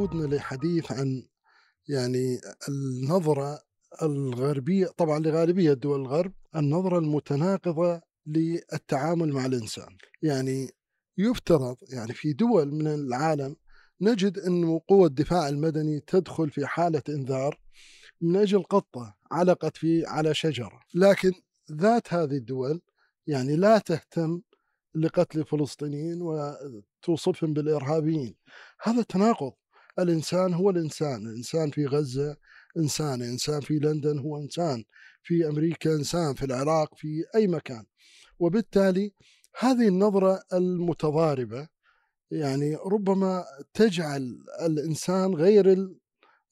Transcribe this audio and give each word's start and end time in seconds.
يقودنا 0.00 0.34
لحديث 0.34 0.92
عن 0.92 1.22
يعني 1.88 2.40
النظرة 2.68 3.62
الغربية 4.02 4.86
طبعا 4.86 5.18
لغالبية 5.18 5.72
دول 5.72 6.00
الغرب 6.00 6.32
النظرة 6.56 6.98
المتناقضة 6.98 8.00
للتعامل 8.26 9.32
مع 9.32 9.46
الإنسان. 9.46 9.96
يعني 10.22 10.70
يفترض 11.18 11.76
يعني 11.92 12.12
في 12.12 12.32
دول 12.32 12.74
من 12.74 12.86
العالم 12.86 13.56
نجد 14.00 14.38
أن 14.38 14.78
قوى 14.78 15.06
الدفاع 15.06 15.48
المدني 15.48 16.00
تدخل 16.00 16.50
في 16.50 16.66
حالة 16.66 17.02
إنذار 17.08 17.60
من 18.20 18.36
أجل 18.36 18.62
قطة 18.62 19.16
علقت 19.30 19.76
في 19.76 20.06
على 20.06 20.34
شجرة. 20.34 20.80
لكن 20.94 21.32
ذات 21.72 22.14
هذه 22.14 22.36
الدول 22.36 22.80
يعني 23.26 23.56
لا 23.56 23.78
تهتم 23.78 24.40
لقتل 24.94 25.38
الفلسطينيين 25.38 26.22
وتوصفهم 26.22 27.52
بالإرهابيين. 27.52 28.36
هذا 28.82 29.02
تناقض 29.02 29.52
الإنسان 29.98 30.54
هو 30.54 30.70
الإنسان 30.70 31.26
الإنسان 31.26 31.70
في 31.70 31.86
غزة 31.86 32.36
إنسان 32.76 33.22
إنسان 33.22 33.60
في 33.60 33.78
لندن 33.78 34.18
هو 34.18 34.38
إنسان 34.38 34.84
في 35.22 35.48
أمريكا 35.48 35.94
إنسان 35.94 36.34
في 36.34 36.44
العراق 36.44 36.94
في 36.94 37.24
أي 37.34 37.46
مكان. 37.46 37.84
وبالتالي 38.38 39.12
هذه 39.58 39.88
النظرة 39.88 40.42
المتضاربة 40.52 41.68
يعني 42.30 42.76
ربما 42.86 43.44
تجعل 43.74 44.38
الإنسان 44.62 45.34
غير 45.34 45.88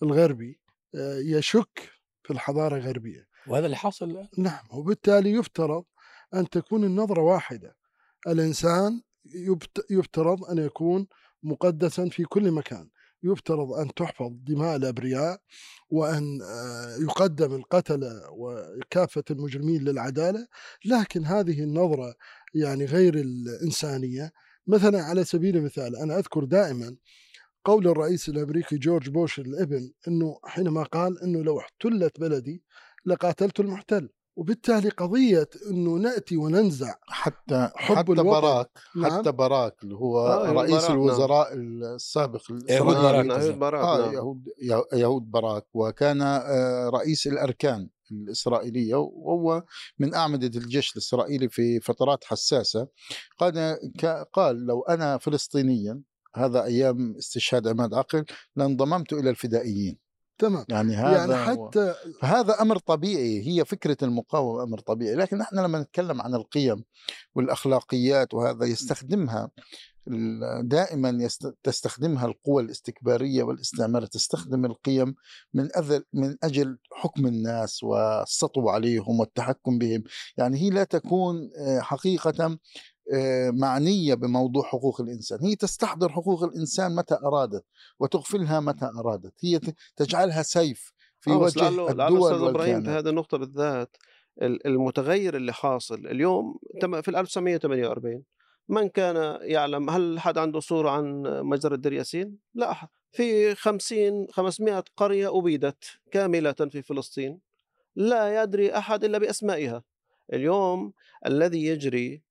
الغربي 0.03 0.61
آه، 0.95 1.19
يشك 1.19 1.91
في 2.23 2.33
الحضارة 2.33 2.77
الغربية. 2.77 3.29
وهذا 3.47 3.67
اللي 3.67 3.77
حاصل 3.77 4.27
نعم 4.39 4.65
وبالتالي 4.71 5.33
يفترض 5.33 5.85
أن 6.35 6.49
تكون 6.49 6.85
النظرة 6.85 7.23
واحدة. 7.23 7.77
الإنسان 8.27 9.03
يفترض 9.91 10.45
أن 10.45 10.59
يكون 10.59 11.07
مقدسا 11.43 12.09
في 12.09 12.25
كل 12.25 12.51
مكان. 12.51 12.91
يفترض 13.23 13.73
أن 13.73 13.95
تحفظ 13.95 14.31
دماء 14.33 14.77
الأبرياء 14.77 15.41
وأن 15.91 16.43
آه، 16.43 16.97
يقدم 16.97 17.55
القتلة 17.55 18.23
وكافة 18.31 19.25
المجرمين 19.31 19.85
للعدالة 19.85 20.47
لكن 20.85 21.25
هذه 21.25 21.63
النظرة 21.63 22.15
يعني 22.55 22.85
غير 22.85 23.15
الإنسانية. 23.15 24.33
مثلا 24.67 25.03
على 25.03 25.25
سبيل 25.25 25.57
المثال 25.57 25.97
أنا 25.97 26.19
أذكر 26.19 26.45
دائما 26.45 26.97
قول 27.65 27.89
الرئيس 27.89 28.29
الأمريكي 28.29 28.79
جورج 28.79 29.11
بوش 29.11 29.39
الإبن 29.39 29.93
أنه 30.09 30.39
حينما 30.45 30.83
قال 30.83 31.23
أنه 31.23 31.43
لو 31.43 31.59
احتلت 31.59 32.21
بلدي 32.21 32.63
لقاتلت 33.07 33.61
المحتل. 33.61 34.09
وبالتالي 34.39 34.89
قضية 34.89 35.49
أنه 35.71 35.91
نأتي 35.91 36.37
وننزع 36.37 36.95
حتى 37.07 37.71
حب 37.77 37.97
حتى 37.97 38.23
باراك 38.23 38.71
نعم. 38.97 39.19
حتى 39.19 39.33
باراك 39.33 39.83
اللي 39.83 39.95
هو 39.95 40.27
آه 40.27 40.53
رئيس 40.53 40.83
نعم. 40.83 40.93
الوزراء 40.93 41.55
نعم. 41.55 41.95
السابق 41.95 42.43
يهود 42.69 42.97
باراك 42.97 43.27
يهود 43.27 43.59
باراك 43.59 43.85
آه 43.85 44.07
نعم. 44.07 44.15
يهود, 44.15 44.45
يهود 44.93 45.31
باراك 45.31 45.67
وكان 45.75 46.23
آه 46.23 46.91
رئيس 46.95 47.27
الأركان 47.27 47.89
الإسرائيلية 48.11 48.95
وهو 48.95 49.65
من 49.99 50.15
أعمدة 50.15 50.61
الجيش 50.61 50.93
الإسرائيلي 50.93 51.49
في 51.49 51.81
فترات 51.81 52.25
حساسة 52.25 52.89
قال, 53.39 53.79
قال 54.33 54.67
لو 54.67 54.83
أنا 54.83 55.19
فلسطينيا 55.19 56.03
هذا 56.35 56.65
أيام 56.65 57.17
استشهاد 57.17 57.69
عماد 57.69 57.95
عقل 57.95 58.25
لانضممت 58.57 59.13
إلى 59.13 59.31
الفدائيين 59.31 60.08
تمام. 60.39 60.65
يعني 60.69 60.95
هذا 60.95 61.17
يعني 61.17 61.37
حتى 61.37 61.95
هذا 62.23 62.63
أمر 62.63 62.79
طبيعي 62.79 63.49
هي 63.49 63.65
فكرة 63.65 63.97
المقاومة 64.03 64.63
أمر 64.63 64.79
طبيعي 64.79 65.15
لكن 65.15 65.41
إحنا 65.41 65.61
لما 65.61 65.81
نتكلم 65.81 66.23
عن 66.23 66.35
القيم 66.35 66.85
والأخلاقيات 67.35 68.35
وهذا 68.35 68.67
يستخدمها 68.67 69.51
دائما 70.61 71.29
تستخدمها 71.63 72.27
القوى 72.27 72.63
الاستكبارية 72.63 73.43
والإستعمار 73.43 74.07
تستخدم 74.07 74.65
القيم 74.65 75.15
من 75.55 75.69
أذل 75.77 76.05
من 76.13 76.37
أجل 76.43 76.79
حكم 76.93 77.27
الناس 77.27 77.83
والسطو 77.83 78.69
عليهم 78.69 79.21
والتحكم 79.21 79.79
بهم. 79.79 80.05
يعني 80.37 80.59
هي 80.59 80.71
لا 80.71 80.85
تكون 80.85 81.51
آه، 81.59 81.81
حقيقة 81.81 82.59
آه، 83.15 83.51
معنية 83.51 84.15
بموضوع 84.15 84.63
حقوق 84.63 85.01
الإنسان. 85.01 85.39
هي 85.43 85.57
تستحضر 85.57 86.09
حقوق 86.09 86.43
الإنسان 86.45 86.95
متى 86.95 87.15
أرادت 87.15 87.65
وتغفلها 87.99 88.61
متى 88.61 88.85
أرادت. 88.85 89.33
هي 89.41 89.61
تجعلها 89.97 90.43
سيف 90.43 90.93
في 91.21 91.31
وجه 91.31 91.69
الدول 91.69 92.33
أستاذ 92.33 92.49
إبراهيم 92.49 92.83
في 92.83 92.91
هذه 92.91 93.09
النقطة 93.09 93.39
بالذات 93.39 93.97
المتغير 94.43 95.37
اللي 95.37 95.53
حاصل 95.53 96.07
اليوم 96.07 96.59
في 96.81 97.09
1948 97.09 98.25
من 98.69 98.89
كان 98.89 99.39
يعلم 99.43 99.91
هل 99.91 100.21
حد 100.21 100.39
عنده 100.39 100.61
صورة 100.61 100.91
عن 100.91 101.23
مجزرة 101.23 101.77
دير 101.77 101.93
ياسين؟ 101.93 102.39
لا. 102.55 102.71
أحد 102.71 102.89
في 103.13 103.55
50 103.55 104.27
500 104.31 104.85
قرية 104.97 105.39
أبيدت 105.39 105.85
كاملة 106.11 106.53
في 106.53 106.83
فلسطين. 106.83 107.41
لا 107.97 108.43
يدري 108.43 108.79
أحد 108.79 109.05
إلا 109.05 109.19
بأسمائها. 109.19 109.83
اليوم 110.33 110.93
الذي 111.27 111.65
يجري 111.65 112.23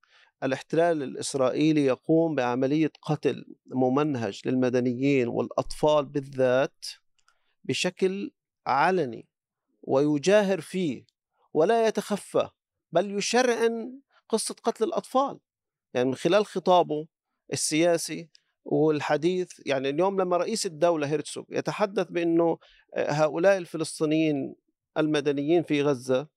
الاحتلال 0.44 1.03
الإسرائيلي 1.03 1.86
يقوم 1.86 2.36
بعملية 2.36 2.92
قتل 3.02 3.46
ممنهج 3.66 4.42
للمدنيين 4.46 5.28
والأطفال 5.28 6.06
بالذات 6.06 6.86
بشكل 7.64 8.31
علني 8.68 9.28
ويجاهر 9.81 10.62
فيه 10.62 11.06
ولا 11.53 11.88
يتخفى 11.88 12.50
بل 12.92 13.18
يشرعن 13.18 14.00
قصة 14.30 14.56
قتل 14.64 14.84
الأطفال. 14.84 15.40
يعني 15.94 16.08
من 16.09 16.16
خلال 16.16 16.46
خطابه 16.46 17.08
السياسي 17.53 18.30
والحديث 18.66 19.52
يعني 19.66 19.90
اليوم 19.90 20.22
لما 20.22 20.38
رئيس 20.38 20.66
الدولة 20.66 21.08
هيرتسوغ 21.08 21.44
يتحدث 21.50 22.08
بأنه 22.08 22.58
آه، 22.94 23.12
هؤلاء 23.12 23.58
الفلسطينيين 23.58 24.56
المدنيين 24.97 25.64
في 25.64 25.81
غزة 25.81 26.28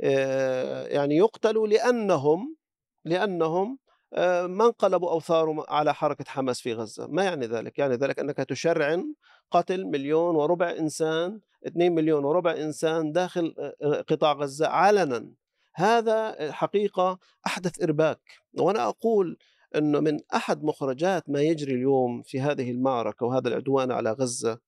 آه، 0.00 0.86
يعني 0.86 1.16
يقتلوا 1.16 1.68
لأنهم 1.68 2.56
لأنهم 3.04 3.78
آه، 4.14 4.46
ما 4.46 4.66
انقلبوا 4.66 5.10
أو 5.10 5.20
ثاروا 5.20 5.72
على 5.74 5.94
حركة 5.94 6.24
حماس 6.28 6.60
في 6.60 6.74
غزة. 6.74 7.06
ما 7.06 7.24
يعني 7.24 7.46
ذلك؟ 7.46 7.78
يعني 7.78 7.94
ذلك 7.94 8.18
أنك 8.18 8.36
تشرعن 8.36 9.14
قتل 9.50 9.84
مليون 9.84 10.36
وربع 10.36 10.70
إنسان 10.70 11.40
2 11.66 11.92
مليون 11.92 12.24
وربع 12.24 12.52
إنسان 12.52 13.12
داخل 13.12 13.54
آه، 13.58 13.74
آه، 13.82 14.00
قطاع 14.00 14.32
غزة 14.32 14.68
علنا. 14.68 15.32
هذا 15.74 16.52
حقيقة 16.52 17.18
أحدث 17.46 17.82
إرباك. 17.82 18.20
وأنا 18.58 18.88
أقول 18.88 19.38
أنه 19.76 20.00
من 20.00 20.20
أحد 20.34 20.64
مخرجات 20.64 21.30
ما 21.30 21.42
يجري 21.42 21.74
اليوم 21.74 22.22
في 22.22 22.40
هذه 22.40 22.70
المعركة 22.70 23.26
وهذا 23.26 23.48
العدوان 23.48 23.92
على 23.92 24.12
غزة 24.12 24.58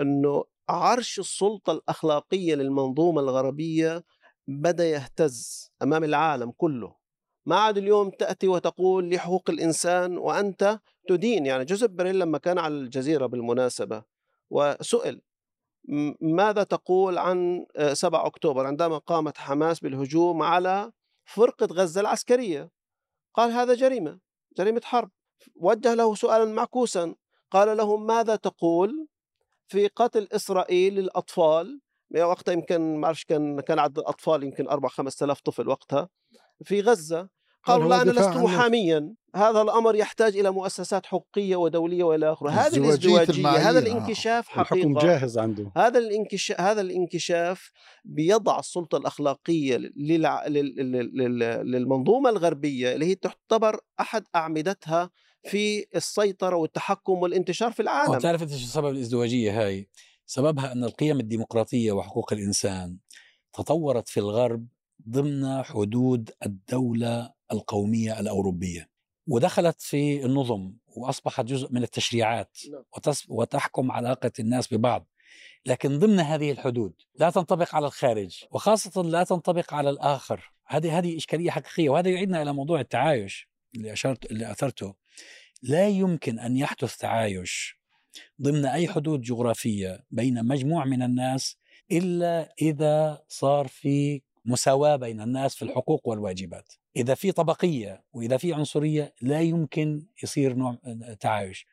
أنه 0.00 0.44
عرش 0.68 1.18
السلطة 1.18 1.72
الأخلاقية 1.72 2.54
للمنظومة 2.54 3.20
الغربية 3.20 4.04
بدأ 4.48 4.84
يهتز 4.90 5.70
أمام 5.82 6.04
العالم 6.04 6.50
كله. 6.50 7.01
ما 7.46 7.56
عاد 7.56 7.78
اليوم 7.78 8.10
تأتي 8.10 8.48
وتقول 8.48 9.10
لحقوق 9.10 9.50
الإنسان 9.50 10.18
وأنت 10.18 10.80
تدين. 11.08 11.46
يعني 11.46 11.64
جوزيف 11.64 11.90
بريل 11.90 12.18
لما 12.18 12.38
كان 12.38 12.58
على 12.58 12.74
الجزيرة 12.74 13.26
بالمناسبة 13.26 14.02
وسئل 14.50 15.22
ماذا 16.20 16.62
تقول 16.62 17.18
عن 17.18 17.66
7 17.92 18.26
أكتوبر 18.26 18.66
عندما 18.66 18.98
قامت 18.98 19.38
حماس 19.38 19.80
بالهجوم 19.80 20.42
على 20.42 20.92
فرقة 21.24 21.66
غزة 21.66 22.00
العسكرية؟ 22.00 22.70
قال 23.34 23.50
هذا 23.50 23.74
جريمة 23.74 24.18
جريمة 24.58 24.80
حرب. 24.84 25.10
وجه 25.54 25.94
له 25.94 26.14
سؤالا 26.14 26.44
معكوسا 26.44 27.14
قال 27.50 27.76
له 27.76 27.96
ماذا 27.96 28.36
تقول 28.36 29.06
في 29.68 29.88
قتل 29.88 30.28
إسرائيل 30.32 30.94
للأطفال؟ 30.94 31.80
وقتها 32.16 32.52
يمكن 32.52 32.96
ما 32.96 33.14
كان 33.28 33.60
كان 33.60 33.78
عدد 33.78 33.98
الأطفال 33.98 34.42
يمكن 34.42 34.68
4 34.68 34.90
5000 34.90 35.40
طفل 35.40 35.68
وقتها. 35.68 36.08
في 36.64 36.80
غزة 36.80 37.28
قالوا 37.64 37.88
لا 37.88 38.02
أنا 38.02 38.10
لست 38.10 38.36
محاميا. 38.36 39.14
هذا 39.36 39.62
الأمر 39.62 39.94
يحتاج 39.94 40.36
إلى 40.36 40.50
مؤسسات 40.50 41.06
حقوقية 41.06 41.56
ودولية 41.56 42.04
وإلى 42.04 42.32
آخره 42.32 42.50
هذه 42.50 42.76
الازدواجية 42.76 43.48
هذا 43.48 43.78
الانكشاف 43.78 44.48
حقيقة. 44.48 44.76
الحكم 44.76 44.98
جاهز 44.98 45.38
عنده. 45.38 45.72
هذا 45.76 45.98
الانكشاف 45.98 46.60
هذا 46.60 46.80
الانكشاف 46.80 47.70
بيضع 48.04 48.58
السلطة 48.58 48.98
الأخلاقية 48.98 49.76
للع... 49.96 50.46
للمنظومة 51.62 52.30
الغربية 52.30 52.92
اللي 52.94 53.06
هي 53.06 53.14
تعتبر 53.14 53.80
أحد 54.00 54.24
أعمدتها 54.34 55.10
في 55.44 55.86
السيطرة 55.96 56.56
والتحكم 56.56 57.12
والانتشار 57.12 57.72
في 57.72 57.82
العالم. 57.82 58.18
تعرف 58.18 58.42
إيش 58.42 58.64
سبب 58.64 58.88
الازدواجية 58.88 59.62
هاي؟ 59.66 59.88
سببها 60.26 60.72
أن 60.72 60.84
القيم 60.84 61.20
الديمقراطية 61.20 61.92
وحقوق 61.92 62.32
الإنسان 62.32 62.98
تطورت 63.52 64.08
في 64.08 64.20
الغرب 64.20 64.66
ضمن 65.08 65.62
حدود 65.62 66.30
الدولة 66.46 67.32
القومية 67.52 68.20
الأوروبية 68.20 68.88
ودخلت 69.26 69.82
في 69.82 70.24
النظم 70.24 70.72
وأصبحت 70.96 71.44
جزء 71.44 71.72
من 71.72 71.82
التشريعات 71.82 72.58
نعم. 72.72 73.14
وتحكم 73.28 73.92
علاقة 73.92 74.32
الناس 74.38 74.74
ببعض. 74.74 75.08
لكن 75.66 75.98
ضمن 75.98 76.20
هذه 76.20 76.50
الحدود 76.50 76.94
لا 77.14 77.30
تنطبق 77.30 77.74
على 77.74 77.86
الخارج 77.86 78.44
وخاصة 78.50 79.02
لا 79.02 79.24
تنطبق 79.24 79.74
على 79.74 79.90
الآخر. 79.90 80.52
هذه 80.66 80.98
هذه 80.98 81.16
إشكالية 81.16 81.50
حقيقية 81.50 81.90
وهذا 81.90 82.10
يعيدنا 82.10 82.42
إلى 82.42 82.52
موضوع 82.52 82.80
التعايش 82.80 83.48
اللي 83.74 83.92
أشرت 83.92 84.30
اللي 84.30 84.50
أثرته. 84.50 84.94
لا 85.62 85.88
يمكن 85.88 86.38
أن 86.38 86.56
يحدث 86.56 86.96
تعايش 86.96 87.82
ضمن 88.42 88.64
أي 88.64 88.88
حدود 88.88 89.20
جغرافية 89.20 90.04
بين 90.10 90.44
مجموع 90.44 90.84
من 90.84 91.02
الناس 91.02 91.56
إلا 91.92 92.54
إذا 92.62 93.22
صار 93.28 93.68
في 93.68 94.22
مساواة 94.44 94.96
بين 94.96 95.20
الناس 95.20 95.54
في 95.54 95.62
الحقوق 95.62 96.08
والواجبات. 96.08 96.72
إذا 96.96 97.14
في 97.14 97.32
طبقية 97.32 98.04
وإذا 98.12 98.36
في 98.36 98.54
عنصرية 98.54 99.14
لا 99.22 99.40
يمكن 99.40 100.06
يصير 100.22 100.54
نوع 100.54 100.78
تعايش. 101.20 101.66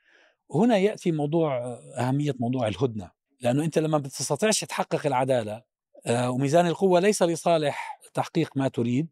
هنا 0.51 0.77
يأتي 0.77 1.11
موضوع 1.11 1.79
أهمية 1.97 2.35
موضوع 2.39 2.67
الهدنة. 2.67 3.11
لأنه 3.41 3.63
أنت 3.63 3.79
لما 3.79 3.97
بتستطيعش 3.97 4.63
تحقق 4.63 5.05
العدالة 5.05 5.63
آه، 6.05 6.31
وميزان 6.31 6.67
القوة 6.67 6.99
ليس 6.99 7.23
لصالح 7.23 7.99
تحقيق 8.13 8.57
ما 8.57 8.67
تريد 8.67 9.07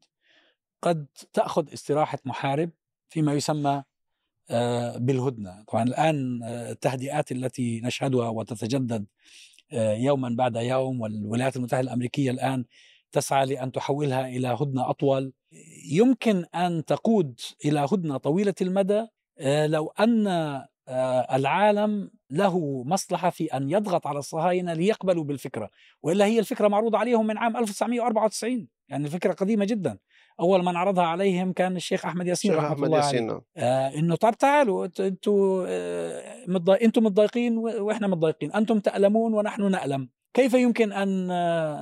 قد 0.82 1.08
تأخذ 1.34 1.74
استراحة 1.74 2.20
محارب 2.26 2.70
فيما 3.10 3.34
يسمى 3.34 3.84
آه، 4.50 4.98
بالهدنة. 4.98 5.64
طبعا 5.68 5.84
الآن 5.84 6.44
آه، 6.44 6.72
التهدئات 6.72 7.32
التي 7.32 7.82
نشهدها 7.82 8.30
وتتجدد 8.30 9.06
يوما 9.74 10.30
بعد 10.30 10.56
يوم 10.56 11.02
والولايات 11.02 11.56
المتحدة 11.56 11.82
الأمريكية 11.82 12.32
الآن 12.32 12.66
تسعى 13.12 13.46
لأن 13.46 13.72
تحولها 13.72 14.28
إلى 14.28 14.48
هدنة 14.48 14.90
أطول. 14.90 15.34
يمكن 15.92 16.46
أن 16.56 16.86
تقود 16.86 17.40
إلى 17.66 17.80
هدنة 17.92 18.18
طويلة 18.18 18.56
المدى 18.62 19.08
لو 19.66 19.94
أن 20.00 20.28
العالم 21.34 22.12
له 22.32 22.84
مصلحة 22.84 23.30
في 23.30 23.46
أن 23.46 23.70
يضغط 23.70 24.08
على 24.08 24.20
الصهاينة 24.20 24.74
ليقبلوا 24.74 25.24
بالفكرة. 25.24 25.70
وإلا 26.04 26.26
هي 26.26 26.40
الفكرة 26.40 26.68
معروضة 26.68 26.98
عليهم 26.98 27.28
من 27.28 27.38
عام 27.38 27.58
1994 27.58 28.68
يعني 28.90 29.06
الفكرة 29.06 29.34
قديمة 29.34 29.66
جدا. 29.66 29.98
أول 30.40 30.66
من 30.66 30.76
عرضها 30.76 31.04
عليهم 31.04 31.54
كان 31.54 31.76
الشيخ 31.76 32.06
أحمد 32.06 32.28
ياسين 32.28 32.54
رحمة 32.54 32.68
أحمد 32.68 32.84
الله 32.84 32.98
ياسين 32.98 33.24
عليه. 33.24 33.34
نعم. 33.34 33.42
آه 33.58 33.88
إنه 34.00 34.16
طب 34.16 34.34
تعالوا 34.34 34.88
أنتوا 35.00 35.66
آه 35.68 36.46
متضايق 36.48 36.84
أنتم 36.84 37.04
متضايقين 37.04 37.58
وإحنا 37.58 38.08
متضايقين. 38.08 38.52
أنتم 38.54 38.80
تألمون 38.80 39.34
ونحن 39.34 39.72
نألم. 39.72 40.10
كيف 40.38 40.54
يمكن 40.54 40.92
أن 40.92 41.28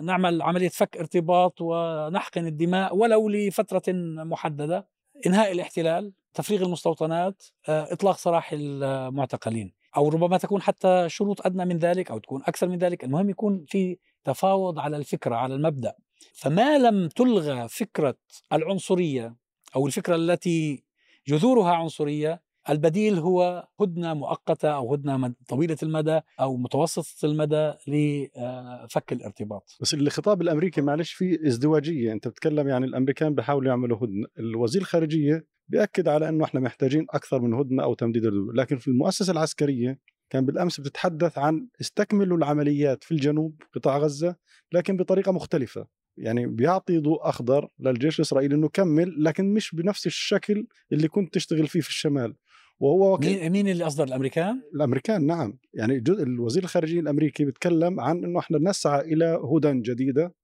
نعمل 0.05 0.41
عملية 0.41 0.69
فك 0.69 0.97
ارتباط 0.97 1.61
ونحقن 1.61 2.47
الدماء 2.47 2.95
ولو 2.95 3.29
لفترة 3.29 3.83
محددة؟ 4.23 4.87
إنهاء 5.25 5.51
الاحتلال 5.51 6.13
تفريغ 6.33 6.63
المستوطنات 6.63 7.43
آه، 7.69 7.93
إطلاق 7.93 8.17
سراح 8.17 8.49
المعتقلين 8.53 9.73
أو 9.97 10.09
ربما 10.09 10.37
تكون 10.37 10.61
حتى 10.61 11.05
شروط 11.09 11.45
أدنى 11.45 11.65
من 11.65 11.77
ذلك 11.77 12.11
أو 12.11 12.17
تكون 12.17 12.41
أكثر 12.41 12.67
من 12.67 12.77
ذلك. 12.77 13.03
المهم 13.03 13.29
يكون 13.29 13.65
في 13.67 13.97
تفاوض 14.23 14.79
على 14.79 14.97
الفكرة 14.97 15.35
على 15.35 15.55
المبدأ. 15.55 15.93
فما 16.33 16.77
لم 16.77 17.07
تلغى 17.07 17.67
فكرة 17.67 18.15
العنصرية 18.53 19.35
أو 19.75 19.87
الفكرة 19.87 20.15
التي 20.15 20.83
جذورها 21.27 21.71
عنصرية 21.71 22.41
البديل 22.69 23.19
هو 23.19 23.67
هدنة 23.81 24.13
مؤقتة 24.13 24.69
أو 24.69 24.93
هدنة 24.93 25.33
طويلة 25.49 25.77
المدى 25.83 26.19
أو 26.39 26.57
متوسطة 26.57 27.25
المدى 27.25 27.73
لفك 27.87 29.13
الارتباط. 29.13 29.77
بس 29.81 29.93
الخطاب 29.93 30.41
الأمريكي 30.41 30.81
معلش 30.81 31.13
فيه 31.13 31.47
ازدواجية. 31.47 32.11
أنت 32.11 32.27
بتتكلم 32.27 32.67
يعني 32.67 32.85
الأمريكان 32.85 33.35
بيحاولوا 33.35 33.69
يعملوا 33.69 33.97
هدنة. 33.97 34.27
الوزير 34.39 34.81
الخارجية 34.81 35.47
بيأكد 35.67 36.07
على 36.07 36.29
أنه 36.29 36.43
إحنا 36.45 36.59
محتاجين 36.59 37.05
أكثر 37.09 37.41
من 37.41 37.53
هدنة 37.53 37.83
أو 37.83 37.93
تمديد 37.93 38.25
الحدود 38.25 38.55
لكن 38.55 38.77
في 38.77 38.87
المؤسسة 38.87 39.31
العسكرية 39.31 39.99
كان 40.29 40.45
بالأمس 40.45 40.79
بتتحدث 40.79 41.37
عن 41.37 41.67
استكملوا 41.81 42.37
العمليات 42.37 43.03
في 43.03 43.11
الجنوب 43.11 43.61
قطاع 43.75 43.97
غزة 43.97 44.35
لكن 44.73 44.97
بطريقة 44.97 45.31
مختلفة. 45.31 45.87
يعني 46.17 46.47
بيعطي 46.47 46.99
ضوء 46.99 47.29
أخضر 47.29 47.69
للجيش 47.79 48.19
الإسرائيلي 48.19 48.55
إنه 48.55 48.69
كمل 48.69 49.23
لكن 49.23 49.53
مش 49.53 49.75
بنفس 49.75 50.07
الشكل 50.07 50.67
اللي 50.91 51.07
كنت 51.07 51.33
تشتغل 51.33 51.67
فيه 51.67 51.81
في 51.81 51.89
الشمال. 51.89 52.35
وهو 52.79 53.17
مين 53.17 53.51
مين 53.51 53.67
اللي 53.67 53.87
اصدر 53.87 54.03
الأمريكان؟ 54.03 54.61
الأمريكان 54.75 55.25
نعم. 55.25 55.57
يعني 55.73 56.03
الوزير 56.09 56.63
الخارجية 56.63 56.99
الأمريكي 56.99 57.45
بيتكلم 57.45 57.99
عن 57.99 58.23
إنه 58.23 58.39
إحنا 58.39 58.57
نسعى 58.57 59.01
إلى 59.13 59.41
هدن 59.53 59.81
جديدة 59.81 60.35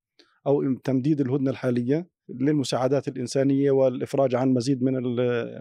أو 0.48 0.74
تمديد 0.74 1.22
الهدنة 1.22 1.52
الحالية 1.52 2.08
للمساعدات 2.30 3.08
الإنسانية 3.08 3.72
والإفراج 3.72 4.36
عن 4.36 4.54
مزيد 4.54 4.84
من 4.84 4.94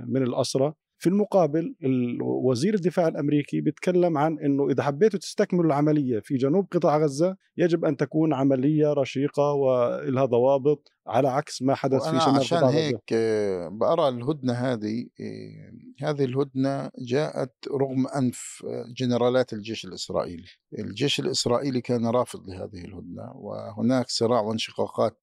من 0.06 0.22
الاسرى 0.22 0.74
في 1.00 1.08
المقابل 1.08 1.76
وزير 2.22 2.74
الدفاع 2.74 3.08
الأمريكي 3.08 3.60
بيتكلم 3.60 4.18
عن 4.18 4.38
إنه 4.38 4.70
إذا 4.70 4.82
حبيتوا 4.82 5.18
تستكملوا 5.18 5.66
العملية 5.66 6.18
في 6.18 6.36
جنوب 6.36 6.66
قطاع 6.72 6.98
غزة 6.98 7.36
يجب 7.56 7.84
أن 7.84 7.96
تكون 7.96 8.34
عملية 8.34 8.92
رشيقة 8.92 9.52
ولها 9.52 10.24
ضوابط 10.24 10.92
على 11.06 11.28
عكس 11.28 11.62
ما 11.62 11.74
حدث 11.74 12.02
في 12.02 12.20
شمال 12.20 12.36
عشان 12.36 12.64
هيك 12.64 13.12
آه، 13.12 13.68
بأرى 13.68 14.08
الهدنة 14.08 14.52
هذه 14.52 15.06
آه، 15.20 16.08
هذه 16.08 16.24
الهدنة 16.24 16.90
جاءت 16.98 17.54
رغم 17.70 18.06
أنف 18.06 18.62
آه، 18.66 18.84
جنرالات 18.96 19.52
الجيش 19.52 19.84
الإسرائيلي. 19.84 20.48
الجيش 20.78 21.20
الإسرائيلي 21.20 21.80
كان 21.80 22.06
رافض 22.06 22.48
لهذه 22.48 22.84
الهدنة 22.84 23.32
وهناك 23.34 24.08
صراع 24.08 24.40
وانشقاقات 24.40 25.20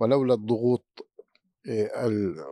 ولولا 0.00 0.34
الضغوط 0.34 1.11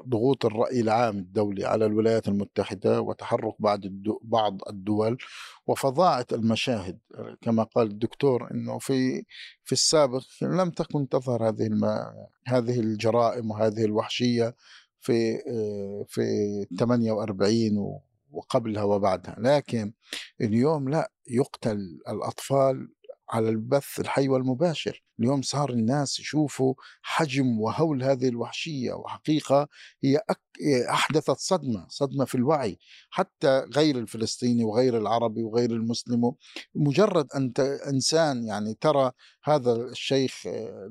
ضغوط 0.09 0.47
الرأي 0.47 0.81
العام 0.81 1.19
الدولي 1.19 1.65
على 1.65 1.87
الولايات 1.87 2.29
المتحدة 2.29 3.01
وتحرك 3.01 3.55
بعض 3.59 3.81
بعض 4.23 4.61
الدول 4.69 5.19
وفظاعة 5.67 6.27
المشاهد 6.33 6.99
كما 7.41 7.62
قال 7.62 7.87
الدكتور 7.87 8.51
إنه 8.51 8.79
في 8.79 9.25
في 9.65 9.73
السابق 9.73 10.23
لم 10.43 10.71
تكن 10.71 11.09
تظهر 11.09 11.49
هذه. 11.49 11.71
هذه 12.47 12.81
الجرائم 12.81 13.51
وهذه 13.51 13.85
الوحشية 13.85 14.55
في 15.01 15.39
في 16.09 16.67
48 16.79 18.01
وقبلها 18.31 18.83
وبعدها 18.83 19.37
لكن 19.39 19.93
اليوم 20.41 20.89
لا 20.89 21.12
يقتل 21.27 22.01
الأطفال 22.09 22.89
على 23.31 23.49
البث 23.49 24.00
الحي 24.00 24.29
والمباشر. 24.29 25.03
اليوم 25.21 25.43
صار 25.43 25.71
الناس 25.71 26.21
يشوفوا 26.21 26.75
حجم 27.03 27.61
وهول 27.61 28.03
هذه 28.03 28.29
الوحشية 28.29 28.93
وحقيقة 28.93 29.69
هي 30.05 30.21
أحدثت 30.91 31.37
صدمة 31.38 31.87
صدمة 31.88 32.25
في 32.25 32.35
الوعي. 32.35 32.79
حتى 33.11 33.65
غير 33.77 33.99
الفلسطيني 33.99 34.65
وغير 34.65 34.99
العربي 34.99 35.43
وغير 35.43 35.71
المسلم 35.71 36.32
مجرد 36.75 37.27
أن 37.37 37.53
إنسان 37.88 38.44
يعني 38.44 38.75
ترى 38.81 39.12
هذا 39.44 39.73
الشيخ 39.73 40.43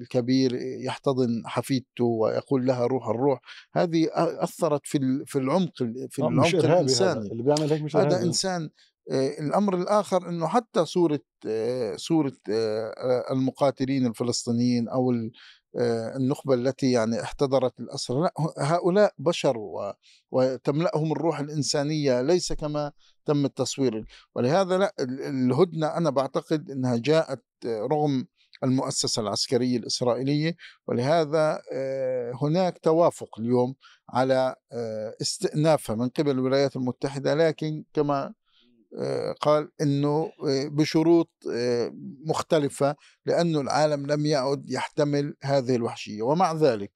الكبير 0.01 0.55
يحتضن 0.85 1.43
حفيدته 1.45 2.05
ويقول 2.05 2.65
لها 2.65 2.85
روح 2.85 3.07
الروح 3.07 3.39
هذه 3.73 4.07
أثرت 4.15 4.81
في 4.83 5.23
في 5.25 5.37
العمق 5.39 5.77
في 6.09 6.21
آه، 6.21 6.27
العمق 6.27 6.55
الإنساني. 6.55 7.31
اللي 7.31 7.43
بيعمل 7.43 7.73
هيك 7.73 7.81
مش 7.81 7.95
هذا 7.95 8.21
إنسان 8.21 8.63
آه، 8.63 8.69
الأمر 9.09 9.75
الآخر 9.75 10.29
إنه 10.29 10.47
حتى 10.47 10.85
صورة 10.85 11.19
آه، 11.47 11.95
صورة 11.95 12.33
آه، 12.49 13.25
المقاتلين 13.31 14.05
الفلسطينيين 14.05 14.89
أو 14.89 15.13
النخبة 16.15 16.53
التي 16.53 16.91
يعني 16.91 17.21
احتضرت 17.21 17.79
الاسرى 17.79 18.21
لا 18.21 18.33
هؤلاء 18.59 19.13
بشر 19.17 19.55
وتملأهم 20.31 21.11
الروح 21.11 21.39
الإنسانية 21.39 22.21
ليس 22.21 22.53
كما 22.53 22.91
تم 23.25 23.45
التصوير. 23.45 24.05
ولهذا 24.35 24.77
لا 24.77 24.93
الهدنة 24.99 25.87
أنا 25.87 26.09
بعتقد 26.09 26.71
إنها 26.71 26.97
جاءت 26.97 27.43
رغم 27.65 28.27
المؤسسة 28.63 29.21
العسكرية 29.21 29.77
الإسرائيلية 29.77 30.55
ولهذا 30.87 31.61
هناك 32.41 32.79
توافق 32.79 33.39
اليوم 33.39 33.75
على 34.09 34.55
استئنافها 35.21 35.95
من 35.95 36.09
قبل 36.09 36.31
الولايات 36.31 36.75
المتحدة 36.75 37.35
لكن 37.35 37.83
كما 37.93 38.25
آه، 38.25 38.33
قال 39.41 39.69
إنه 39.81 40.31
آه، 40.47 40.67
بشروط 40.67 41.29
آه، 41.53 41.93
مختلفة 42.25 42.95
لأنه 43.25 43.61
العالم 43.61 44.05
لم 44.05 44.25
يعد 44.25 44.69
يحتمل 44.69 45.35
هذه 45.43 45.75
الوحشية. 45.75 46.21
ومع 46.21 46.53
ذلك 46.53 46.91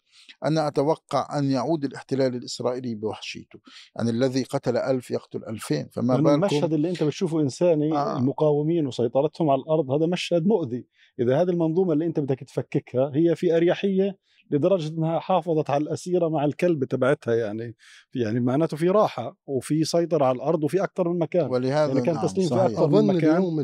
أنا 0.46 0.68
أتوقع 0.68 1.40
أن 1.40 1.52
يعود 1.52 1.86
الاحتلال 1.86 2.36
الإسرائيلي 2.36 2.96
بوحشيته. 2.96 3.60
يعني 3.96 4.10
الذي 4.10 4.44
قتل 4.44 4.78
ألف 4.78 5.12
يقتل 5.12 5.44
ألفين 5.44 5.90
فما 5.92 6.16
بالكم؟ 6.16 6.30
المشهد 6.30 6.74
اللي 6.74 6.90
أنت 6.90 7.04
بتشوفه 7.04 7.40
إنساني 7.42 7.94
آه. 7.94 8.18
المقاومين 8.18 8.88
وسيطرتهم 8.88 9.50
على 9.50 9.62
الأرض 9.62 9.92
هذا 9.92 10.06
مشهد 10.06 10.46
مؤذي. 10.46 10.86
إذا 11.20 11.42
هذه 11.42 11.50
المنظومة 11.50 11.94
اللي 11.94 12.06
أنت 12.06 12.20
بدك 12.20 12.40
تفككها 12.40 13.12
هي 13.16 13.36
في 13.36 13.58
أريحية 13.58 14.18
لدرجة 14.52 14.88
أنها 14.88 15.20
حافظت 15.20 15.70
على 15.70 15.84
الأسيرة 15.84 16.30
مع 16.30 16.46
الكلب 16.46 16.84
تبعتها 16.84 17.36
يعني 17.36 17.76
يعني 18.16 18.40
معناته 18.40 18.78
في 18.78 18.90
راحة 18.90 19.38
وفي 19.46 19.84
سيطرة 19.84 20.26
على 20.26 20.36
الأرض 20.36 20.64
وفي 20.64 20.84
أكثر 20.84 21.10
من 21.10 21.20
مكان. 21.20 21.50
ولهذا 21.50 21.88
يعني 21.88 22.02
كان 22.02 22.16
نعم 22.16 22.26
تسليم 22.26 22.50
في 22.50 22.66
أكثر 22.66 22.88
من 22.88 23.08
مكان. 23.08 23.38
اليوم 23.38 23.60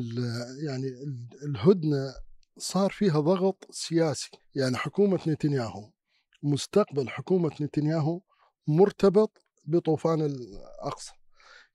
يعني 0.67 0.85
الهدنة 1.49 2.13
صار 2.57 2.89
فيها 2.89 3.19
ضغط 3.19 3.67
سياسي. 3.69 4.31
يعني 4.55 4.77
حكومة 4.77 5.19
نتنياهو 5.27 5.91
مستقبل 6.43 7.09
حكومة 7.09 7.51
نتنياهو 7.61 8.21
مرتبط 8.67 9.37
بطوفان 9.65 10.21
الأقصى. 10.21 11.11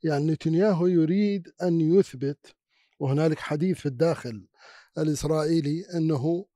يعني 0.03 0.27
نتنياهو 0.27 0.87
يريد 0.87 1.49
أن 1.63 1.81
يثبت 1.81 2.55
وهنالك 2.99 3.39
حديث 3.39 3.79
في 3.79 3.87
الداخل 3.87 4.47
الإسرائيلي 4.99 5.85
أنه 5.95 6.47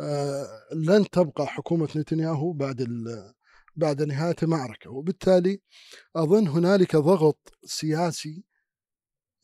آه، 0.00 0.46
لن 0.72 1.10
تبقى 1.10 1.46
حكومة 1.46 1.88
نتنياهو 1.96 2.52
بعد 2.52 2.86
بعد 3.76 4.02
نهاية 4.02 4.36
المعركة. 4.42 4.90
وبالتالي 4.90 5.60
أظن 6.16 6.48
هنالك 6.48 6.96
ضغط 6.96 7.52
سياسي 7.64 8.44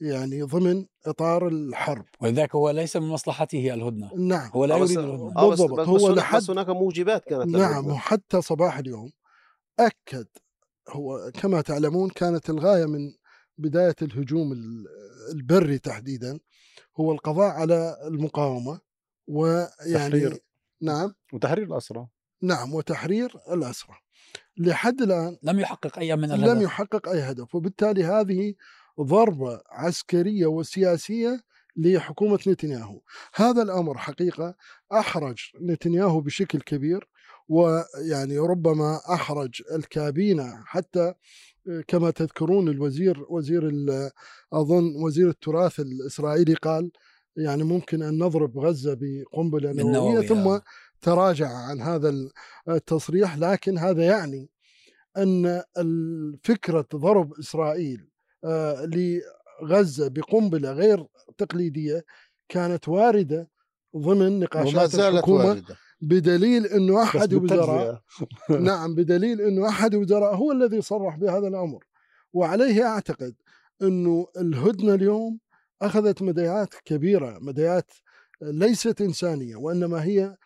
يعني 0.00 0.42
ضمن 0.42 0.86
إطار 1.06 1.48
الحرب. 1.48 2.04
ولذلك 2.20 2.54
هو 2.54 2.70
ليس 2.70 2.96
من 2.96 3.08
مصلحته 3.08 3.74
الهدنة. 3.74 4.10
نعم. 4.14 4.50
هو 4.50 4.64
لا 4.64 4.76
يريد 4.76 4.98
الهدنة. 4.98 5.32
آه، 5.36 5.50
بس- 5.50 5.60
بالضبط. 5.60 5.80
بس, 5.80 5.88
هو 5.88 5.94
بس, 6.12 6.18
لحد- 6.18 6.36
بس 6.42 6.50
هناك 6.50 6.68
موجبات 6.68 7.24
كانت 7.24 7.46
نعم. 7.46 7.86
وحتى 7.86 8.42
صباح 8.42 8.78
اليوم 8.78 9.12
أكد 9.78 10.26
هو 10.88 11.30
كما 11.34 11.60
تعلمون 11.60 12.10
كانت 12.10 12.50
الغاية 12.50 12.84
من 12.86 13.12
بداية 13.58 13.94
الهجوم 14.02 14.52
ال- 14.52 14.84
البري 15.32 15.78
تحديدا 15.78 16.40
هو 16.96 17.12
القضاء 17.12 17.50
على 17.50 17.96
المقاومة 18.06 18.80
ويعني 19.28 19.94
تحرير. 19.94 20.38
نعم. 20.80 21.14
وتحرير 21.32 21.66
الاسرى 21.66 22.06
نعم 22.42 22.74
وتحرير 22.74 23.36
الاسرى 23.52 23.96
لحد 24.56 25.02
الآن 25.02 25.36
لم 25.42 25.60
يحقق 25.60 25.98
أي 25.98 26.16
من 26.16 26.24
الهدف. 26.24 26.44
لم 26.44 26.62
يحقق 26.62 27.08
أي 27.08 27.20
هدف 27.20 27.54
وبالتالي 27.54 28.04
هذه 28.04 28.54
ضربة 29.00 29.60
عسكرية 29.70 30.46
وسياسية 30.46 31.44
لحكومة 31.76 32.38
نتنياهو. 32.46 33.00
هذا 33.34 33.62
الأمر 33.62 33.98
حقيقة 33.98 34.54
أحرج 34.92 35.38
نتنياهو 35.60 36.20
بشكل 36.20 36.60
كبير 36.60 37.08
ويعني 37.48 38.38
ربما 38.38 39.00
أحرج 39.14 39.62
الكابينة 39.74 40.62
حتى 40.66 41.14
كما 41.88 42.10
تذكرون 42.10 42.68
الوزير 42.68 43.24
وزير 43.28 43.72
أظن 44.52 44.96
وزير 44.96 45.28
التراث 45.28 45.80
الإسرائيلي 45.80 46.54
قال 46.54 46.90
يعني 47.36 47.64
ممكن 47.64 48.02
أن 48.02 48.18
نضرب 48.18 48.58
غزة 48.58 48.98
بقنبلة 49.00 49.72
نووية 49.72 49.82
بالنووي، 49.82 50.26
ثم 50.26 50.48
آه. 50.48 50.62
تراجع 51.00 51.48
عن 51.48 51.80
هذا 51.80 52.14
التصريح 52.68 53.38
لكن 53.38 53.78
هذا 53.78 54.04
يعني 54.04 54.50
أن 55.16 55.62
فكرة 56.42 56.86
ضرب 56.94 57.32
إسرائيل 57.38 58.08
آه، 58.44 58.88
لغزة 59.62 60.08
بقنبلة 60.08 60.72
غير 60.72 61.06
تقليدية 61.38 62.04
كانت 62.48 62.88
واردة 62.88 63.50
ضمن 63.96 64.26
وما 64.26 64.44
نقاشات 64.44 64.90
زالت 64.90 65.14
الحكومة 65.14 65.44
واردة 65.44 65.76
بدليل 66.08 66.66
إنه 66.66 67.02
أحد 67.02 67.34
وزراء. 67.34 68.00
نعم 68.60 68.94
بدليل 68.94 69.40
إنه 69.40 69.68
أحد 69.68 69.94
وزراء 69.94 70.34
هو 70.34 70.52
الذي 70.52 70.80
صرح 70.82 71.16
بهذا 71.16 71.48
الأمر 71.48 71.84
وعليه 72.32 72.82
أعتقد 72.86 73.34
إنه 73.82 74.26
الهدنة 74.36 74.94
اليوم 74.94 75.38
أخذت 75.82 76.22
مديات 76.22 76.74
كبيرة 76.84 77.38
مديات 77.40 77.90
ليست 78.42 79.00
إنسانية 79.00 79.56
وإنما 79.56 80.04
هي 80.04 80.36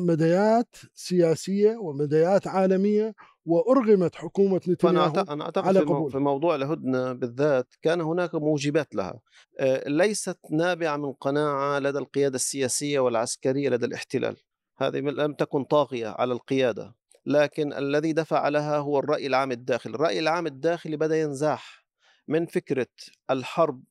مديات 0.00 0.76
سياسية 0.94 1.76
ومديات 1.76 2.46
عالمية 2.46 3.14
وأرغمت 3.46 4.14
حكومة 4.14 4.60
نتنياهو 4.68 5.12
أعت- 5.12 5.30
أنا 5.30 5.44
أعتقد 5.44 5.66
على. 5.66 5.80
قبول. 5.80 6.10
في 6.10 6.18
موضوع 6.18 6.54
الهدنة 6.54 7.12
بالذات 7.12 7.74
كان 7.82 8.00
هناك 8.00 8.34
موجبات 8.34 8.94
لها 8.94 9.20
آه، 9.60 9.88
ليست 9.88 10.38
نابعة 10.50 10.96
من 10.96 11.12
قناعة 11.12 11.78
لدى 11.78 11.98
القيادة 11.98 12.34
السياسية 12.34 12.98
والعسكرية 12.98 13.68
لدى 13.68 13.86
الاحتلال 13.86 14.36
هذه 14.78 14.98
لم 14.98 15.32
تكن 15.32 15.64
طاغية 15.64 16.08
على 16.08 16.32
القيادة 16.32 16.94
لكن 17.26 17.72
الذي 17.72 18.12
دفع 18.12 18.48
لها 18.48 18.78
هو 18.78 18.98
الرأي 18.98 19.26
العام 19.26 19.52
الداخلي. 19.52 19.94
الرأي 19.94 20.18
العام 20.18 20.46
الداخلي 20.46 20.96
بدأ 20.96 21.20
ينزاح 21.20 21.86
من 22.28 22.46
فكرة 22.46 22.86
الحرب 23.30 23.82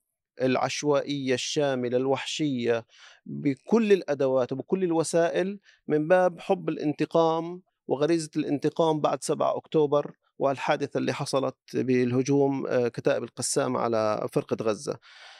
العشوائية 0.41 1.33
الشاملة 1.33 1.97
الوحشية 1.97 2.85
بكل 3.25 3.93
الأدوات 3.93 4.51
وبكل 4.51 4.83
الوسائل 4.83 5.59
من 5.87 6.07
باب 6.07 6.39
حب 6.39 6.69
الانتقام 6.69 7.61
وغريزة 7.87 8.29
الانتقام 8.35 9.01
بعد 9.01 9.23
7 9.23 9.57
أكتوبر 9.57 10.15
والحادثة 10.39 10.97
اللي 10.97 11.13
حصلت 11.13 11.55
بالهجوم 11.73 12.67
آه، 12.67 12.87
كتائب 12.87 13.23
القسام 13.23 13.77
على 13.77 14.27
فرقة 14.33 14.57
غزة. 14.61 14.97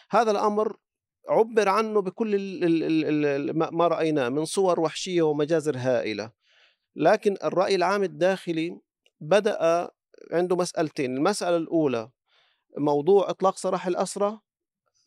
هذا 0.09 0.31
الأمر 0.31 0.77
عبر 1.29 1.69
عنه 1.69 2.01
بكل 2.01 2.35
ما- 3.53 3.87
رأيناه 3.87 4.29
من 4.29 4.45
صور 4.45 4.79
وحشية 4.79 5.21
ومجازر 5.21 5.77
هائلة. 5.77 6.31
لكن 6.95 7.37
الرأي 7.43 7.75
العام 7.75 8.03
الداخلي 8.03 8.79
بدأ 9.21 9.89
عنده 10.31 10.55
مسألتين. 10.55 11.17
المسألة 11.17 11.57
الأولى 11.57 12.09
موضوع 12.77 13.29
إطلاق 13.29 13.57
سراح 13.57 13.87
الأسرى 13.87 14.39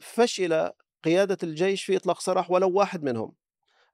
فشل 0.00 0.70
قيادة 1.04 1.38
الجيش 1.42 1.84
في 1.84 1.96
إطلاق 1.96 2.20
سراح 2.20 2.50
ولو 2.50 2.70
واحد 2.70 3.02
منهم. 3.02 3.34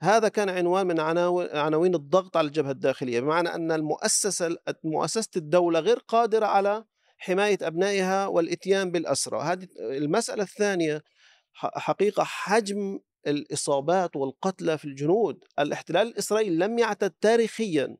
هذا 0.02 0.28
كان 0.28 0.48
عنوان 0.48 0.86
من 0.86 1.00
عناو- 1.00 1.54
عناوين 1.56 1.94
الضغط 1.94 2.36
على 2.36 2.46
الجبهة 2.46 2.70
الداخلية 2.70 3.20
بمعنى 3.20 3.54
أن 3.54 3.72
المؤسسة 3.72 4.56
مؤسسة 4.84 5.30
الدولة 5.36 5.80
غير 5.80 5.98
قادرة 5.98 6.46
على 6.46 6.84
حماية 7.18 7.58
أبنائها 7.62 8.26
والإتيان 8.26 8.90
بالأسرى 8.90 9.40
هذه 9.42 9.68
المسألة 9.78 10.42
الثانية 10.42 11.02
ح- 11.54 11.78
حقيقة 11.78 12.24
حجم 12.24 12.98
الإصابات 13.26 14.16
والقتلى 14.16 14.78
في 14.78 14.84
الجنود. 14.84 15.44
الاحتلال 15.58 16.08
الإسرائيلي 16.08 16.56
لم 16.66 16.78
يعتد 16.78 17.10
تاريخيا 17.20 17.96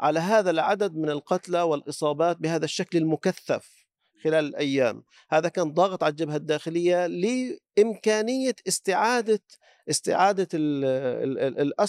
على 0.00 0.20
هذا 0.20 0.50
العدد 0.50 0.94
من 0.96 1.10
القتلى 1.10 1.62
والإصابات 1.62 2.36
بهذا 2.36 2.64
الشكل 2.64 2.98
المكثف 2.98 3.86
خلال 4.24 4.44
الأيام. 4.46 5.02
هذا 5.30 5.48
كان 5.48 5.72
ضاغط 5.72 6.02
على 6.02 6.10
الجبهة 6.10 6.36
الداخلية 6.36 7.06
لإمكانية 7.06 8.54
استعادة 8.68 9.40
استعادة 9.90 10.48
ال 10.54 10.84
ال 11.38 11.58
ال 11.60 11.80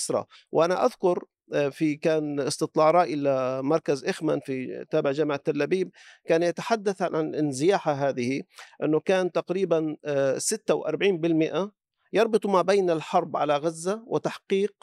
آه، 1.54 1.70
في 1.70 1.96
كان 1.96 2.40
استطلاع 2.40 2.92
رأي 2.92 3.16
لمركز 3.16 4.06
إخمن 4.06 4.40
في 4.40 4.86
تابع 4.92 5.12
جامعة 5.12 5.38
تل 5.38 5.62
أبيب 5.62 5.92
كان 6.26 6.44
يتحدث 6.44 7.02
عن 7.02 7.36
انزياحة 7.36 7.92
هذه 7.92 8.42
أنه 8.84 9.00
كان 9.00 9.32
تقريبا 9.32 9.96
آه، 10.06 10.38
46% 10.38 11.72
يربط 12.14 12.46
ما 12.46 12.62
بين 12.62 12.90
الحرب 12.90 13.38
على 13.38 13.58
غزة 13.58 14.04
وتحقيق 14.08 14.74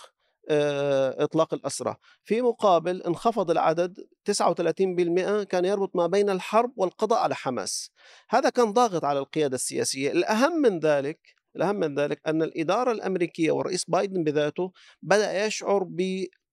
آه، 0.48 1.24
إطلاق 1.24 1.54
الأسرى. 1.54 1.96
في 2.24 2.42
مقابل 2.42 3.02
انخفض 3.02 3.50
العدد 3.50 4.06
39% 4.24 5.44
كان 5.44 5.64
يربط 5.64 5.96
ما 5.96 6.06
بين 6.06 6.30
الحرب 6.30 6.72
والقضاء 6.76 7.18
على 7.18 7.34
حماس. 7.34 7.90
هذا 8.30 8.50
كان 8.50 8.72
ضاغط 8.72 9.04
على 9.04 9.18
القيادة 9.18 9.54
السياسية. 9.54 10.12
الأهم 10.12 10.62
من 10.62 10.78
ذلك 10.78 11.36
الأهم 11.56 11.76
من 11.76 11.94
ذلك 11.94 12.20
أن 12.26 12.42
الإدارة 12.42 12.92
الأمريكية 12.92 13.50
والرئيس 13.50 13.84
بايدن 13.90 14.24
بذاته 14.24 14.72
بدأ 15.02 15.46
يشعر 15.46 15.84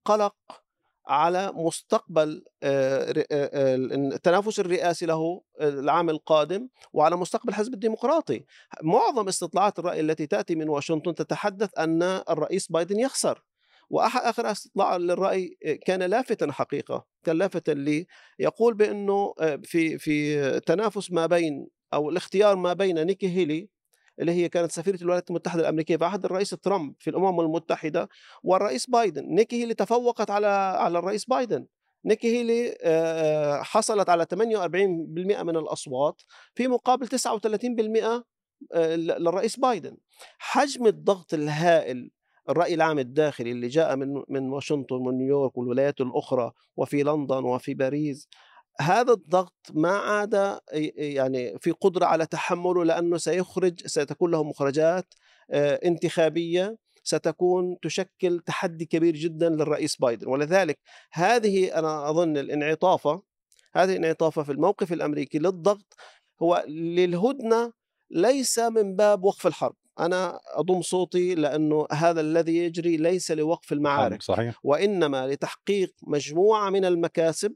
بقلق 0.05 0.35
على 1.07 1.51
مستقبل 1.55 2.43
آه، 2.63 3.13
آه، 3.17 3.25
آه، 3.31 3.75
التنافس 3.75 4.59
الرئاسي 4.59 5.05
له 5.05 5.41
العام 5.61 6.09
القادم 6.09 6.69
وعلى 6.93 7.15
مستقبل 7.15 7.49
الحزب 7.49 7.73
الديمقراطي. 7.73 8.45
معظم 8.83 9.27
استطلاعات 9.27 9.79
الرأي 9.79 9.99
التي 9.99 10.27
تأتي 10.27 10.55
من 10.55 10.69
واشنطن 10.69 11.15
تتحدث 11.15 11.69
أن 11.79 12.03
الرئيس 12.03 12.71
بايدن 12.71 12.99
يخسر. 12.99 13.43
واخر 13.89 14.51
استطلاع 14.51 14.97
للرأي 14.97 15.57
كان 15.85 16.03
لافتا 16.03 16.51
حقيقة 16.51 17.05
كان 17.23 17.37
لافتا 17.37 17.71
لي 17.71 18.07
يقول 18.39 18.73
بأنه 18.73 19.33
آه، 19.39 19.59
في 19.63 19.97
في 19.97 20.59
تنافس 20.59 21.11
ما 21.11 21.25
بين 21.25 21.67
أو 21.93 22.09
الاختيار 22.09 22.55
ما 22.55 22.73
بين 22.73 23.05
نيكي 23.05 23.27
هيلي 23.29 23.69
اللي 24.19 24.31
هي 24.31 24.49
كانت 24.49 24.71
سفيرة 24.71 25.01
الولايات 25.01 25.29
المتحدة 25.29 25.61
الأمريكية 25.61 25.97
في 25.97 26.05
عهد 26.05 26.25
الرئيس 26.25 26.49
ترامب 26.49 26.95
في 26.99 27.09
الأمم 27.09 27.39
المتحدة 27.39 28.09
والرئيس 28.43 28.89
بايدن 28.89 29.25
نيكي 29.35 29.61
هيلي 29.61 29.73
تفوقت 29.73 30.31
على 30.31 30.47
على 30.77 30.99
الرئيس 30.99 31.25
بايدن. 31.25 31.67
نيكي 32.05 32.27
هيلي 32.37 32.75
حصلت 33.63 34.09
على 34.09 34.25
48% 34.25 35.43
من 35.43 35.57
الأصوات 35.57 36.21
في 36.55 36.67
مقابل 36.67 37.07
39% 37.07 38.23
آه، 38.73 38.95
للرئيس 38.95 39.59
بايدن. 39.59 39.97
حجم 40.37 40.87
الضغط 40.87 41.33
الهائل 41.33 42.11
الرأي 42.49 42.73
العام 42.73 42.99
الداخلي 42.99 43.51
اللي 43.51 43.67
جاء 43.67 43.95
من 43.95 44.23
من 44.29 44.49
واشنطن 44.49 44.95
ونيويورك 44.95 45.57
والولايات 45.57 46.01
الأخرى 46.01 46.51
وفي 46.77 47.03
لندن 47.03 47.43
وفي 47.43 47.73
باريس 47.73 48.27
هذا 48.81 49.13
الضغط 49.13 49.53
ما 49.73 49.97
عاد 49.97 50.59
يعني 50.95 51.59
في 51.59 51.71
قدرة 51.71 52.05
على 52.05 52.25
تحمله 52.25 52.85
لأنه 52.85 53.17
سيخرج 53.17 53.87
ستكون 53.87 54.31
له 54.31 54.43
مخرجات 54.43 55.13
آه، 55.51 55.79
انتخابية 55.85 56.77
ستكون 57.03 57.77
تشكل 57.81 58.39
تحدي 58.39 58.85
كبير 58.85 59.15
جدا 59.15 59.49
للرئيس 59.49 59.95
بايدن. 59.95 60.27
ولذلك 60.27 60.79
هذه 61.11 61.79
أنا 61.79 62.09
أظن 62.09 62.37
الانعطافة 62.37 63.21
هذه 63.75 63.91
الانعطافة 63.91 64.43
في 64.43 64.51
الموقف 64.51 64.93
الأمريكي 64.93 65.39
للضغط 65.39 65.95
هو 66.41 66.63
للهدنة 66.67 67.73
ليس 68.11 68.59
من 68.59 68.95
باب 68.95 69.23
وقف 69.23 69.47
الحرب. 69.47 69.75
أنا 69.99 70.39
أضم 70.53 70.81
صوتي 70.81 71.35
لأنه 71.35 71.87
هذا 71.91 72.21
الذي 72.21 72.57
يجري 72.57 72.97
ليس 72.97 73.31
لوقف 73.31 73.73
المعارك 73.73 74.21
صحيح. 74.21 74.59
وإنما 74.63 75.27
لتحقيق 75.27 75.93
مجموعة 76.07 76.69
من 76.69 76.85
المكاسب 76.85 77.53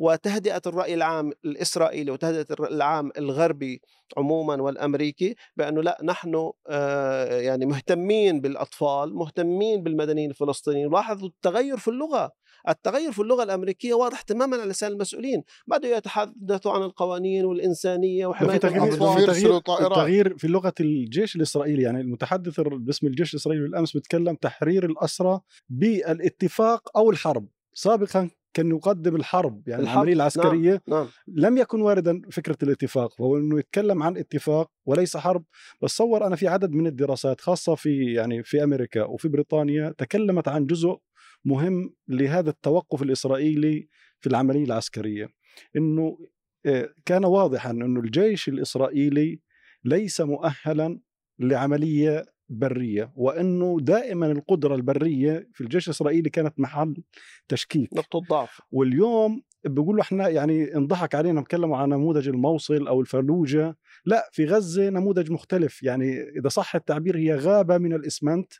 وتهدئة 0.00 0.62
الرأي 0.66 0.94
العام 0.94 1.32
الإسرائيلي 1.44 2.10
وتهدئة 2.10 2.46
الرأي 2.50 2.74
العام 2.74 3.10
الغربي 3.18 3.80
عموما 4.16 4.62
والأمريكي 4.62 5.34
بأنه 5.56 5.82
لا 5.82 5.98
نحن 6.04 6.50
آه، 6.68 7.40
يعني 7.40 7.66
مهتمين 7.66 8.40
بالأطفال 8.40 9.14
مهتمين 9.14 9.82
بالمدنيين 9.82 10.30
الفلسطينيين. 10.30 10.90
لاحظوا 10.90 11.28
التغير 11.28 11.76
في 11.76 11.88
اللغة. 11.88 12.32
التغير 12.68 13.12
في 13.12 13.22
اللغة 13.22 13.42
الأمريكية 13.42 13.94
واضح 13.94 14.20
تماما 14.20 14.56
على 14.56 14.70
لسان 14.70 14.92
المسؤولين. 14.92 15.42
بداوا 15.66 15.96
يتحدثوا 15.96 16.72
عن 16.72 16.82
القوانين 16.82 17.44
والإنسانية 17.44 18.26
في 18.26 18.30
وحماية 18.30 18.58
تغيير, 18.58 18.84
يرسلوا 18.84 19.26
تغيير, 19.26 19.58
طائرات. 19.58 19.98
تغيير 19.98 20.38
في 20.38 20.48
لغة 20.48 20.74
الجيش 20.80 21.36
الإسرائيلي. 21.36 21.82
يعني 21.82 22.00
المتحدث 22.00 22.60
باسم 22.60 23.06
الجيش 23.06 23.34
الإسرائيلي 23.34 23.64
بالأمس 23.64 23.92
بيتكلم 23.92 24.34
تحرير 24.34 24.84
الأسرى 24.84 25.40
بالاتفاق 25.68 26.96
أو 26.96 27.10
الحرب. 27.10 27.46
سابقا 27.74 28.30
كان 28.54 28.70
يقدم 28.70 29.16
الحرب 29.16 29.68
يعني 29.68 29.82
الحرب، 29.82 29.94
العملية 29.96 30.12
العسكرية 30.12 30.82
نعم 30.88 31.06
لم 31.28 31.58
يكن 31.58 31.80
واردا 31.80 32.22
فكرة 32.30 32.56
الاتفاق 32.62 33.14
فهو 33.14 33.36
إنه 33.36 33.58
يتكلم 33.58 34.02
عن 34.02 34.16
اتفاق 34.16 34.70
وليس 34.86 35.16
حرب 35.16 35.44
بتصور 35.82 36.26
أنا 36.26 36.36
في 36.36 36.48
عدد 36.48 36.70
من 36.70 36.86
الدراسات 36.86 37.40
خاصة 37.40 37.74
في 37.74 38.12
يعني 38.12 38.42
في 38.42 38.64
أمريكا 38.64 39.04
وفي 39.04 39.28
بريطانيا 39.28 39.94
تكلمت 39.98 40.48
عن 40.48 40.66
جزء 40.66 40.98
مهم 41.44 41.94
لهذا 42.08 42.50
التوقف 42.50 43.02
الإسرائيلي 43.02 43.88
في 44.20 44.26
العملية 44.26 44.64
العسكرية. 44.64 45.28
إنه 45.76 46.18
آه، 46.66 46.88
كان 47.06 47.24
واضحا 47.24 47.70
إنه 47.70 48.00
الجيش 48.00 48.48
الإسرائيلي 48.48 49.40
ليس 49.84 50.20
مؤهلا 50.20 51.00
لعملية 51.38 52.24
برية 52.50 53.12
وإنه 53.16 53.76
دائما 53.80 54.26
القدرة 54.26 54.74
البرية 54.74 55.48
في 55.54 55.60
الجيش 55.60 55.88
الإسرائيلي 55.88 56.30
كانت 56.30 56.60
محل 56.60 57.02
تشكيك. 57.48 57.94
نقطة 57.94 58.20
ضعف. 58.30 58.60
واليوم 58.72 59.42
بيقولوا 59.64 60.02
إحنا 60.02 60.28
يعني 60.28 60.76
انضحك 60.76 61.14
علينا 61.14 61.40
بيتكلموا 61.40 61.76
عن 61.76 61.88
نموذج 61.88 62.28
الموصل 62.28 62.88
أو 62.88 63.00
الفلوجه 63.00 63.76
لا 64.04 64.28
في 64.32 64.46
غزة 64.46 64.90
نموذج 64.90 65.30
مختلف. 65.32 65.82
يعني 65.82 66.20
إذا 66.22 66.48
صح 66.48 66.74
التعبير 66.74 67.16
هي 67.16 67.34
غابة 67.34 67.78
من 67.78 67.92
الإسمنت. 67.92 68.52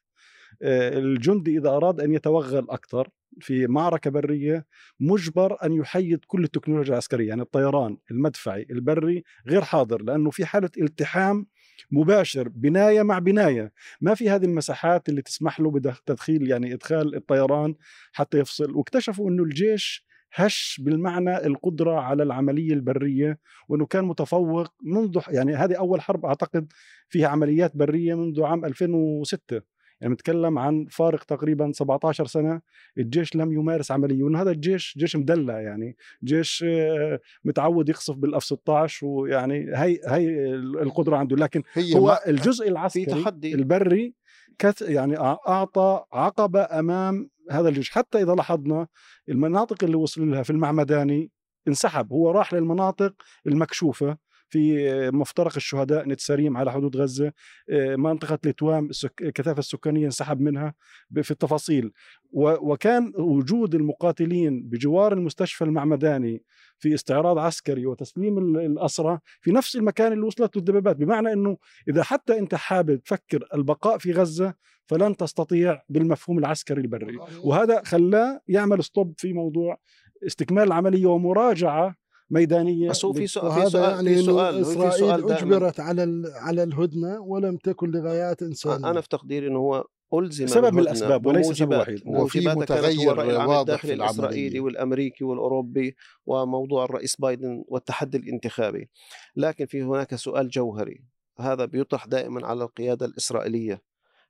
آه، 0.62 0.98
الجندي 0.98 1.58
إذا 1.58 1.68
أراد 1.68 2.00
أن 2.00 2.12
يتوغل 2.12 2.66
أكثر 2.70 3.08
في 3.40 3.66
معركة 3.66 4.10
برية 4.10 4.66
مجبر 5.00 5.56
أن 5.64 5.72
يحيد 5.72 6.24
كل 6.26 6.44
التكنولوجيا 6.44 6.92
العسكرية 6.92 7.28
يعني 7.28 7.42
الطيران 7.42 7.96
المدفعي 8.10 8.66
البري 8.70 9.24
غير 9.48 9.62
حاضر 9.62 10.02
لأنه 10.02 10.30
في 10.30 10.44
حالة 10.44 10.70
التحام 10.80 11.46
مباشر 11.90 12.48
بناية 12.48 13.02
مع 13.02 13.18
بناية. 13.18 13.72
ما 14.00 14.14
في 14.14 14.30
هذه 14.30 14.44
المساحات 14.44 15.08
اللي 15.08 15.22
تسمح 15.22 15.60
له 15.60 15.70
بتدخيل 15.70 16.50
يعني 16.50 16.74
إدخال 16.74 17.14
الطيران 17.14 17.74
حتى 18.12 18.38
يفصل. 18.38 18.76
واكتشفوا 18.76 19.30
إنه 19.30 19.42
الجيش 19.42 20.10
هش 20.34 20.80
بالمعنى 20.84 21.46
القدرة 21.46 22.00
على 22.00 22.22
العملية 22.22 22.72
البرية 22.72 23.38
وأنه 23.68 23.86
كان 23.86 24.04
متفوق 24.04 24.68
منذ 24.82 25.18
يعني 25.28 25.54
هذه 25.54 25.78
أول 25.78 26.00
حرب 26.00 26.26
أعتقد 26.26 26.72
فيها 27.08 27.28
عمليات 27.28 27.76
برية 27.76 28.14
منذ 28.14 28.42
عام 28.42 28.64
2006 28.64 29.62
يعني 30.00 30.14
بنتكلم 30.14 30.58
عن 30.58 30.86
فارق 30.90 31.24
تقريبا 31.24 31.72
17 31.72 32.26
سنة 32.26 32.60
الجيش 32.98 33.36
لم 33.36 33.52
يمارس 33.52 33.90
عملية 33.90 34.22
وأن 34.22 34.36
هذا 34.36 34.50
الجيش 34.50 34.94
جيش 34.98 35.16
مدلع 35.16 35.60
يعني 35.60 35.96
جيش 36.24 36.64
آه، 36.68 37.20
متعود 37.44 37.88
يقصف 37.88 38.16
بالأف 38.16 38.44
16 38.44 39.06
ويعني 39.06 39.70
هي 39.74 40.00
هي 40.06 40.54
القدرة 40.54 41.16
عنده. 41.16 41.36
لكن 41.36 41.62
هي 41.72 41.94
هو 41.94 42.20
الجزء 42.26 42.64
في 42.64 42.70
العسكري 42.70 43.22
تحدي. 43.22 43.54
البري 43.54 44.14
كت 44.58 44.82
يعني 44.82 45.18
أعطى 45.18 46.04
عقبه 46.12 46.60
أمام 46.78 47.30
هذا 47.50 47.68
الجيش. 47.68 47.90
حتى 47.90 48.22
إذا 48.22 48.34
لاحظنا 48.34 48.86
المناطق 49.28 49.84
اللي 49.84 49.96
وصل 49.96 50.30
لها 50.30 50.42
في 50.42 50.50
المعمداني 50.50 51.30
انسحب. 51.68 52.12
هو 52.12 52.30
راح 52.30 52.54
للمناطق 52.54 53.14
المكشوفة 53.46 54.16
في 54.50 54.90
مفترق 55.12 55.52
الشهداء 55.56 56.08
نتساريم 56.08 56.56
على 56.56 56.72
حدود 56.72 56.96
غزة 56.96 57.32
آه، 57.70 57.96
منطقة 57.96 58.38
لتوام 58.44 58.90
الكثافة 59.20 59.58
السكانية 59.58 60.06
انسحب 60.06 60.40
منها 60.40 60.74
في 61.22 61.30
التفاصيل. 61.30 61.92
وكان 62.32 63.12
وجود 63.18 63.74
المقاتلين 63.74 64.62
بجوار 64.62 65.12
المستشفى 65.12 65.64
المعمداني 65.64 66.42
في 66.78 66.94
استعراض 66.94 67.38
عسكري 67.38 67.86
وتسليم 67.86 68.38
ال- 68.38 68.56
الأسرى 68.66 69.18
في 69.40 69.52
نفس 69.52 69.76
المكان 69.76 70.12
اللي 70.12 70.24
وصلت 70.24 70.56
له 70.56 70.60
الدبابات 70.60 70.96
بمعنى 70.96 71.32
إنه 71.32 71.56
إذا 71.88 72.02
حتى 72.02 72.38
أنت 72.38 72.54
حابب 72.54 73.02
تفكر 73.02 73.44
البقاء 73.54 73.98
في 73.98 74.12
غزة 74.12 74.54
فلن 74.86 75.16
تستطيع 75.16 75.82
بالمفهوم 75.88 76.38
العسكري 76.38 76.80
البري. 76.80 77.16
وهذا 77.44 77.82
خلاه 77.84 78.40
يعمل 78.48 78.84
stop 78.84 79.14
في 79.16 79.32
موضوع 79.32 79.78
استكمال 80.26 80.64
العملية 80.64 81.06
ومراجعة 81.06 81.94
ميدانية 82.30 82.90
بس 82.90 83.04
هو 83.04 83.12
في 83.12 83.26
سؤال 83.26 83.52
في 83.52 83.58
وهذا 83.58 83.68
سؤال 83.68 84.06
يعني 84.06 84.16
في 84.16 84.22
سؤال 84.22 84.64
في 84.64 84.70
إسرائيل 84.70 84.92
سؤال 84.92 85.26
دائما. 85.26 85.56
أجبرت 85.56 85.80
على 85.80 86.04
ال- 86.04 86.32
على 86.34 86.62
الهدنة 86.62 87.20
ولم 87.20 87.56
تكن 87.56 87.90
لغايات 87.90 88.42
إنسانية. 88.42 88.90
أنا 88.90 89.00
في 89.00 89.08
تقديري 89.08 89.46
إنه 89.46 89.58
هو 89.58 89.84
ألزم 90.14 90.46
سبب 90.46 90.64
من 90.64 90.70
بالهدنة 90.70 90.90
الأسباب 90.90 91.26
وليس 91.26 91.52
سبب 91.52 91.72
وحيد. 91.80 92.02
وفي 92.06 92.48
متغير 92.48 93.18
واضح 93.48 93.80
في. 93.80 93.92
الإسرائيلي 93.92 94.60
والأمريكي 94.60 95.24
والأوروبي 95.24 95.96
وموضوع 96.26 96.84
الرئيس 96.84 97.16
بايدن 97.16 97.64
والتحدي 97.68 98.18
الانتخابي. 98.18 98.90
لكن 99.36 99.66
في 99.66 99.82
هناك 99.82 100.14
سؤال 100.14 100.48
جوهري. 100.48 101.04
هذا 101.40 101.64
بيطرح 101.64 102.06
دائما 102.06 102.46
على 102.46 102.64
القيادة 102.64 103.06
الإسرائيلية. 103.06 103.82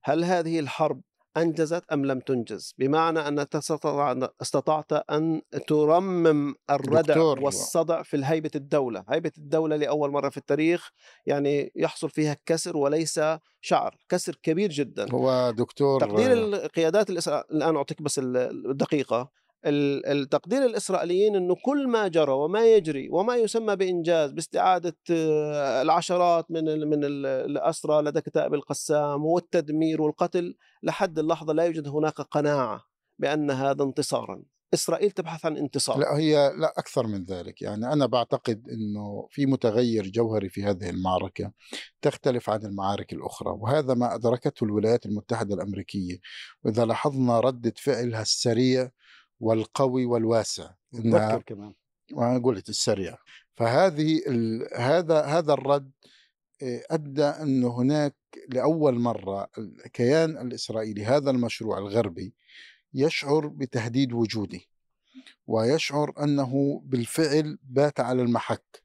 هل 0.02 0.24
هذه 0.24 0.58
الحرب 0.60 1.00
أنجزت 1.36 1.84
أم 1.92 2.06
لم 2.06 2.20
تنجز؟ 2.20 2.74
بمعنى 2.78 3.18
تستطع- 3.44 4.28
استطعت 4.42 4.92
أن 5.10 5.42
ترمم 5.66 6.54
الردع. 6.70 7.14
والصدع 7.44 8.02
في 8.02 8.20
هيبة 8.24 8.50
الدولة، 8.54 9.04
هيبة 9.08 9.32
الدولة 9.38 9.76
لأول 9.76 10.10
مرة 10.10 10.28
في 10.28 10.36
التاريخ 10.36 10.90
يعني 11.26 11.72
يحصل 11.76 12.10
فيها 12.10 12.36
كسر 12.46 12.76
وليس 12.76 13.20
شعر، 13.60 13.96
كسر 14.08 14.36
كبير 14.42 14.70
جدا. 14.70 15.12
هو 15.12 15.50
دكتور 15.56 16.00
تقدير 16.00 16.32
القيادات 16.32 17.10
الإسرائيلية 17.10 17.46
الآن 17.50 17.76
أعطيك 17.76 18.02
بس 18.02 18.18
ال- 18.18 18.36
الدقيقة 18.70 19.20
ال- 19.22 19.39
التقدير 19.66 20.64
الإسرائيليين 20.64 21.36
أنه 21.36 21.56
كل 21.64 21.88
ما 21.88 22.08
جرى 22.08 22.32
وما 22.32 22.74
يجري 22.74 23.08
وما 23.12 23.36
يسمى 23.36 23.76
بإنجاز 23.76 24.30
باستعادة 24.32 24.96
آه، 25.10 25.82
العشرات 25.82 26.50
من 26.50 26.64
من 26.64 27.04
ال- 27.04 27.26
الأسرى 27.26 28.02
لدى 28.02 28.20
كتائب 28.20 28.54
القسام 28.54 29.24
والتدمير 29.24 30.02
والقتل 30.02 30.54
لحد 30.82 31.18
اللحظة 31.18 31.52
لا 31.52 31.64
يوجد 31.64 31.88
هناك 31.88 32.14
قناعة 32.20 32.82
بأن 33.18 33.50
هذا 33.50 33.82
انتصارا. 33.84 34.42
إسرائيل 34.74 35.10
تبحث 35.10 35.46
عن 35.46 35.56
انتصار. 35.56 35.98
لا 35.98 36.16
هي 36.18 36.52
لا 36.58 36.72
أكثر 36.78 37.06
من 37.06 37.24
ذلك. 37.24 37.62
يعني 37.62 37.92
أنا 37.92 38.06
بعتقد 38.06 38.68
أنه 38.68 39.28
في 39.30 39.46
متغير 39.46 40.06
جوهري 40.06 40.48
في 40.48 40.64
هذه 40.64 40.90
المعركة 40.90 41.52
تختلف 42.02 42.50
عن 42.50 42.64
المعارك 42.64 43.12
الأخرى 43.12 43.50
وهذا 43.50 43.94
ما 43.94 44.14
أدركته 44.14 44.64
الولايات 44.64 45.06
المتحدة 45.06 45.54
الأمريكية. 45.54 46.18
وإذا 46.64 46.84
لاحظنا 46.84 47.40
ردة 47.40 47.72
فعلها 47.76 48.22
السريع 48.22 48.90
والقوي 49.40 50.04
والواسع. 50.06 50.70
متذكر 50.92 51.42
كمان. 51.42 51.74
وأنا 52.12 52.38
قلت 52.38 52.68
السريع. 52.68 53.16
فهذه 53.54 54.22
ال... 54.26 54.68
هذا 54.76 55.22
هذا 55.22 55.52
الرد 55.52 55.90
آه، 56.62 56.82
أدى 56.90 57.24
انه 57.24 57.80
هناك 57.80 58.14
لأول 58.48 58.98
مرة 58.98 59.48
الكيان 59.58 60.38
الإسرائيلي 60.38 61.04
هذا 61.04 61.30
المشروع 61.30 61.78
الغربي 61.78 62.34
يشعر 62.94 63.46
بتهديد 63.46 64.12
وجودي 64.12 64.68
ويشعر 65.46 66.12
أنه 66.22 66.82
بالفعل 66.84 67.58
بات 67.62 68.00
على 68.00 68.22
المحك. 68.22 68.82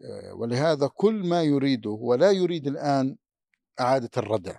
آه، 0.00 0.34
ولهذا 0.34 0.86
كل 0.86 1.14
ما 1.14 1.42
يريده 1.42 1.90
ولا 1.90 2.30
يريد 2.30 2.66
الآن 2.66 3.16
إعادة 3.80 4.10
الردع 4.16 4.58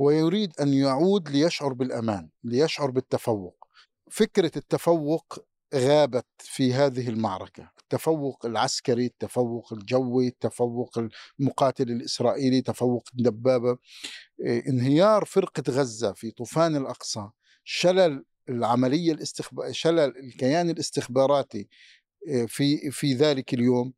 هو 0.00 0.10
يريد 0.10 0.52
أن 0.60 0.74
يعود 0.74 1.28
ليشعر 1.28 1.72
بالأمان 1.72 2.28
ليشعر 2.44 2.90
بالتفوق. 2.90 3.57
فكرة 4.10 4.50
التفوق 4.56 5.38
غابت 5.74 6.26
في 6.38 6.74
هذه 6.74 7.08
المعركة. 7.08 7.70
التفوق 7.78 8.46
العسكري 8.46 9.06
التفوق 9.06 9.72
الجوي 9.72 10.28
التفوق 10.28 10.98
المقاتل 11.40 11.90
الإسرائيلي 11.90 12.62
تفوق 12.62 13.08
الدبابة. 13.18 13.78
إيه، 14.40 14.68
انهيار 14.68 15.24
فرقة 15.24 15.62
غزة 15.68 16.12
في 16.12 16.30
طوفان 16.30 16.76
الأقصى 16.76 17.30
شلل 17.64 18.24
العملية 18.48 19.12
الاستخبار 19.12 19.72
شلل 19.72 20.16
الكيان 20.18 20.70
الاستخباراتي 20.70 21.68
إيه، 22.26 22.46
في 22.46 22.90
في 22.90 23.14
ذلك 23.14 23.54
اليوم. 23.54 23.92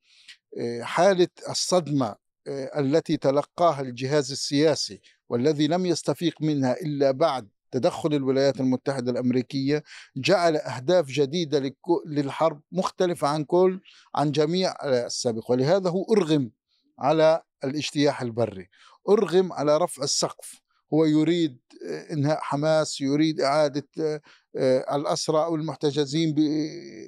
حالة 0.83 1.29
الصدمة 1.49 2.17
إيه، 2.47 2.81
التي 2.81 3.17
تلقاها 3.17 3.81
الجهاز 3.81 4.31
السياسي 4.31 5.01
والذي 5.29 5.67
لم 5.67 5.87
يستفيق 5.87 6.43
منها 6.43 6.73
إلا 6.81 7.11
بعد 7.11 7.49
تدخل 7.71 8.15
الولايات 8.15 8.61
المتحدة 8.61 9.11
الأمريكية 9.13 9.83
جعل 10.17 10.57
أهداف 10.57 11.07
جديدة 11.07 11.75
للحرب 12.07 12.61
مختلفة 12.73 13.29
عن 13.29 13.45
كل 13.45 13.81
عن 14.15 14.33
جميع 14.33 14.75
السابق. 14.85 15.51
ولهذا 15.51 15.91
هو 15.91 16.05
أرغم 16.13 16.51
على 16.99 17.43
الاجتياح 17.65 18.23
البري. 18.23 18.69
أرغم 19.09 19.53
على 19.53 19.77
رفع 19.77 20.03
السقف. 20.03 20.61
هو 20.95 21.05
يريد 21.05 21.59
آه، 21.89 22.13
إنهاء 22.13 22.39
حماس 22.41 23.01
يريد 23.01 23.41
إعادة 23.41 23.89
آه، 24.01 24.21
آه، 24.57 24.97
الأسرى 24.97 25.45
أو 25.45 25.55
المحتجزين 25.55 26.35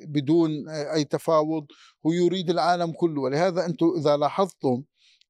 بدون 0.07 0.69
أي 0.69 1.05
تفاوض. 1.05 1.67
هو 2.07 2.13
يريد 2.13 2.51
العالم 2.51 2.93
كله. 2.93 3.21
ولهذا 3.23 3.67
أنتم 3.67 3.87
إذا 3.99 4.17
لاحظتم 4.17 4.83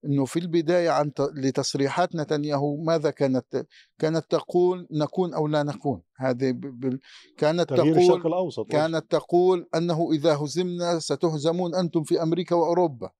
إنه 0.04 0.24
في 0.24 0.38
البداية 0.38 0.90
عن 0.90 1.12
لتصريحات 1.34 2.16
نتنياهو 2.16 2.76
ماذا 2.76 3.10
كانت 3.10 3.66
كانت 3.98 4.24
تقول 4.30 4.88
نكون 4.90 5.34
أو 5.34 5.46
لا 5.48 5.62
نكون. 5.62 6.02
هذه 6.16 6.50
ب- 6.50 6.98
كانت 7.36 7.68
تغيير 7.68 7.96
الشرق 7.96 8.18
تقول 8.18 8.32
الاوسط 8.32 8.66
كانت 8.70 9.10
تقول 9.10 9.68
أنه 9.74 10.12
إذا 10.12 10.34
هزمنا 10.36 10.98
ستهزمون 10.98 11.74
أنتم 11.74 12.02
في 12.04 12.22
أمريكا 12.22 12.54
وأوروبا. 12.56 13.10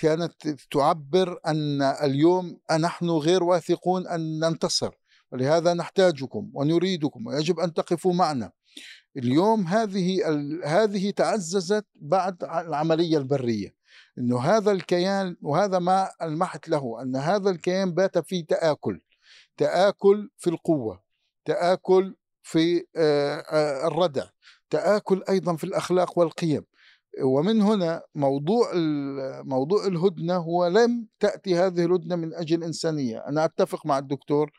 كانت 0.00 0.48
تعبر 0.70 1.38
أن 1.46 1.82
اليوم 1.82 2.58
نحن 2.80 3.10
غير 3.10 3.44
واثقون 3.44 4.06
أن 4.06 4.38
ننتصر. 4.38 4.90
ولهذا 5.32 5.74
نحتاجكم 5.74 6.50
ونريدكم 6.54 7.26
ويجب 7.26 7.60
أن 7.60 7.72
تقفوا 7.74 8.12
معنا. 8.12 8.52
اليوم 9.16 9.66
هذه 9.66 10.20
هذه 10.64 11.10
تعززت 11.10 11.86
بعد 11.94 12.44
العملية 12.44 13.18
البرية. 13.18 13.75
إنه 14.18 14.40
هذا 14.40 14.72
الكيان 14.72 15.36
وهذا 15.42 15.78
ما 15.78 16.10
المحت 16.22 16.68
له 16.68 17.02
أن 17.02 17.16
هذا 17.16 17.50
الكيان 17.50 17.94
بات 17.94 18.18
في 18.18 18.42
تآكل 18.42 19.00
تآكل 19.56 20.30
في 20.38 20.50
القوة 20.50 21.02
تآكل 21.44 22.14
في 22.42 22.84
آه، 22.96 23.36
آه، 23.50 23.86
الردع 23.88 24.24
تآكل 24.70 25.22
أيضا 25.28 25.56
في 25.56 25.64
الأخلاق 25.64 26.18
والقيم. 26.18 26.64
ومن 27.24 27.62
هنا 27.62 28.02
موضوع 28.14 28.70
موضوع 29.42 29.86
الهدنة 29.86 30.36
هو 30.36 30.66
لم 30.66 31.06
تأتي 31.20 31.56
هذه 31.56 31.84
الهدنة 31.84 32.16
من 32.16 32.34
أجل 32.34 32.64
إنسانية. 32.64 33.18
أنا 33.18 33.44
أتفق 33.44 33.86
مع 33.86 33.98
الدكتور 33.98 34.50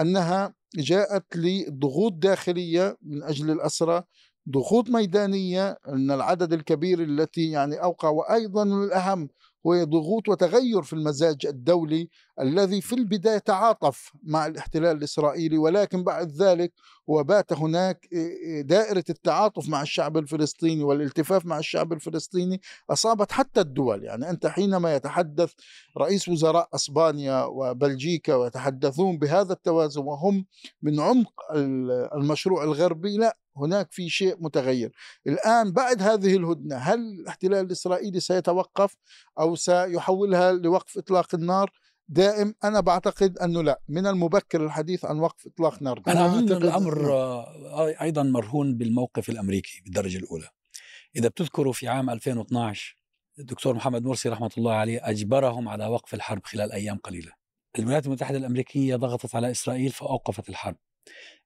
أنها 0.00 0.54
جاءت 0.74 1.36
لضغوط 1.36 2.12
داخلية 2.12 2.96
من 3.02 3.22
أجل 3.22 3.50
الاسرى 3.50 4.02
ضغوط 4.50 4.90
ميدانية 4.90 5.78
إن 5.88 6.10
العدد 6.10 6.52
الكبير 6.52 7.02
التي 7.02 7.50
يعني 7.50 7.82
أوقع 7.82 8.08
وأيضا 8.08 8.62
الأهم 8.62 9.28
هو 9.66 9.84
ضغوط 9.84 10.28
وتغير 10.28 10.82
في 10.82 10.92
المزاج 10.92 11.46
الدولي 11.46 12.08
الذي 12.40 12.80
في 12.80 12.94
البداية 12.94 13.38
تعاطف 13.38 14.12
مع 14.22 14.46
الاحتلال 14.46 14.96
الإسرائيلي 14.96 15.58
ولكن 15.58 16.04
بعد 16.04 16.30
ذلك 16.30 16.72
وبات 17.06 17.52
هناك 17.52 18.08
دائرة 18.64 19.04
التعاطف 19.10 19.68
مع 19.68 19.82
الشعب 19.82 20.16
الفلسطيني 20.16 20.82
والالتفاف 20.84 21.46
مع 21.46 21.58
الشعب 21.58 21.92
الفلسطيني 21.92 22.60
أصابت 22.90 23.32
حتى 23.32 23.60
الدول. 23.60 24.04
يعني 24.04 24.30
أنت 24.30 24.46
حينما 24.46 24.94
يتحدث 24.94 25.52
رئيس 25.98 26.28
وزراء 26.28 26.68
أسبانيا 26.74 27.44
وبلجيكا 27.44 28.34
ويتحدثون 28.34 29.18
بهذا 29.18 29.52
التوازن 29.52 30.00
وهم 30.00 30.46
من 30.82 31.00
عمق 31.00 31.32
المشروع 32.14 32.64
الغربي 32.64 33.16
لا 33.16 33.36
هناك 33.56 33.92
في 33.92 34.08
شيء 34.08 34.36
متغير. 34.40 34.92
الآن 35.26 35.72
بعد 35.72 36.02
هذه 36.02 36.36
الهدنة 36.36 36.76
هل 36.76 36.98
الاحتلال 37.20 37.66
الإسرائيلي 37.66 38.20
سيتوقف 38.20 38.96
أو 39.40 39.54
سيحولها 39.54 40.52
لوقف 40.52 40.98
إطلاق 40.98 41.34
النار؟ 41.34 41.70
دائم 42.08 42.54
أنا 42.64 42.80
بعتقد 42.80 43.38
أنه 43.38 43.62
لا. 43.62 43.80
من 43.88 44.06
المبكر 44.06 44.64
الحديث 44.64 45.04
عن 45.04 45.18
وقف 45.18 45.46
إطلاق 45.46 45.82
نار. 45.82 46.02
أنا 46.08 46.32
أعتقد- 46.32 46.52
الأمر. 46.52 47.12
آه، 47.12 47.94
أيضا 48.02 48.22
مرهون 48.22 48.76
بالموقف 48.76 49.28
الأمريكي 49.28 49.80
بالدرجة 49.84 50.16
الأولى. 50.18 50.48
إذا 51.16 51.28
بتذكروا 51.28 51.72
في 51.72 51.88
عام 51.88 52.10
2012 52.10 52.98
الدكتور 53.38 53.74
محمد 53.74 54.04
مرسي 54.04 54.28
رحمة 54.28 54.50
الله 54.58 54.72
عليه 54.72 55.00
أجبرهم 55.10 55.68
على 55.68 55.86
وقف 55.86 56.14
الحرب 56.14 56.40
خلال 56.44 56.72
أيام 56.72 56.96
قليلة. 56.98 57.32
الولايات 57.78 58.06
المتحدة 58.06 58.38
الأمريكية 58.38 58.96
ضغطت 58.96 59.34
على 59.34 59.50
إسرائيل 59.50 59.90
فأوقفت 59.90 60.48
الحرب. 60.48 60.76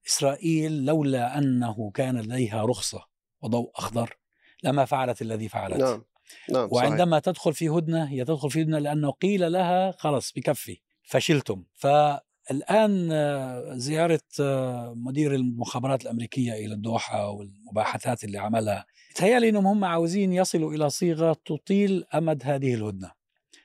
إسرائيل 0.06 0.84
لولا 0.84 1.38
أنه 1.38 1.90
كان 1.90 2.20
لديها 2.20 2.64
رخصة 2.64 3.06
وضوء 3.42 3.70
أخضر 3.74 4.18
لما 4.64 4.84
فعلت 4.84 5.22
الذي 5.22 5.48
فعلت. 5.48 5.76
نعم 5.76 6.04
نعم 6.50 6.68
صحيح. 6.68 6.72
وعندما 6.72 7.18
تدخل 7.18 7.54
في 7.54 7.68
هدنة 7.68 8.04
هي 8.04 8.24
تدخل 8.24 8.50
في 8.50 8.62
هدنة 8.62 8.78
لأنه 8.78 9.10
قيل 9.10 9.52
لها 9.52 9.90
خلص 9.90 10.32
بكفي 10.32 10.80
فشلتم. 11.02 11.64
فالآن 11.74 13.08
آه، 13.12 13.74
زيارة 13.74 14.20
آه، 14.40 14.94
مدير 14.96 15.34
المخابرات 15.34 16.02
الأمريكية 16.02 16.52
إلى 16.52 16.74
الدوحة 16.74 17.28
والمباحثات 17.30 18.24
اللي 18.24 18.38
عملها 18.38 18.86
تهيألي 19.14 19.48
إنهم 19.48 19.66
هم 19.66 19.84
عاوزين 19.84 20.32
يصلوا 20.32 20.72
إلى 20.72 20.90
صيغة 20.90 21.36
تطيل 21.44 22.04
أمد 22.14 22.42
هذه 22.44 22.74
الهدنة. 22.74 23.12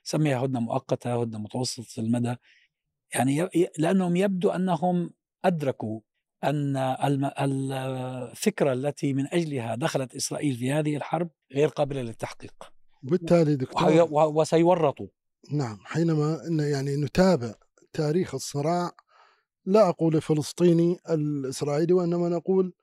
سميها 0.03 0.45
هدنة 0.45 0.59
مؤقتة 0.59 1.21
هدنة 1.21 1.39
متوسطة 1.39 1.99
المدى. 1.99 2.35
يعني 3.15 3.49
لأنهم 3.77 4.15
يبدو 4.15 4.49
أنهم 4.49 5.11
أدركوا 5.45 5.99
أن 6.43 6.77
الم- 6.77 7.31
الفكرة 7.39 8.73
التي 8.73 9.13
من 9.13 9.27
أجلها 9.33 9.75
دخلت 9.75 10.15
إسرائيل 10.15 10.55
في 10.55 10.71
هذه 10.71 10.95
الحرب 10.97 11.29
غير 11.53 11.67
قابلة 11.67 12.01
للتحقيق. 12.01 12.53
وبالتالي 13.03 13.55
دكتور 13.55 14.07
وسيورطوا. 14.11 15.07
نعم 15.51 15.79
حينما 15.83 16.37
يعني 16.71 16.95
نتابع 16.95 17.53
تاريخ 17.93 18.33
الصراع 18.35 18.91
لا 19.65 19.89
أقول 19.89 20.15
الفلسطيني 20.15 20.97
الإسرائيلي 21.09 21.93
وإنما 21.93 22.29
نقول 22.29 22.73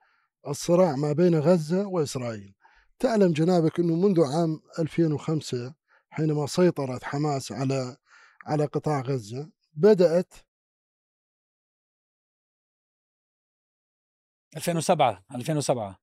الصراع 0.47 0.95
ما 0.95 1.13
بين 1.13 1.35
غزة 1.35 1.87
وإسرائيل. 1.87 2.53
تعلم 2.99 3.31
جنابك 3.33 3.79
أنه 3.79 3.95
منذ 3.95 4.21
عام 4.21 4.59
2005 4.79 5.73
حينما 6.09 6.45
سيطرت 6.47 7.03
حماس 7.03 7.51
على 7.51 7.97
على 8.45 8.65
قطاع 8.65 9.01
غزة 9.01 9.49
بدأت 9.73 10.33
2007 14.55 15.23
2007 15.35 15.99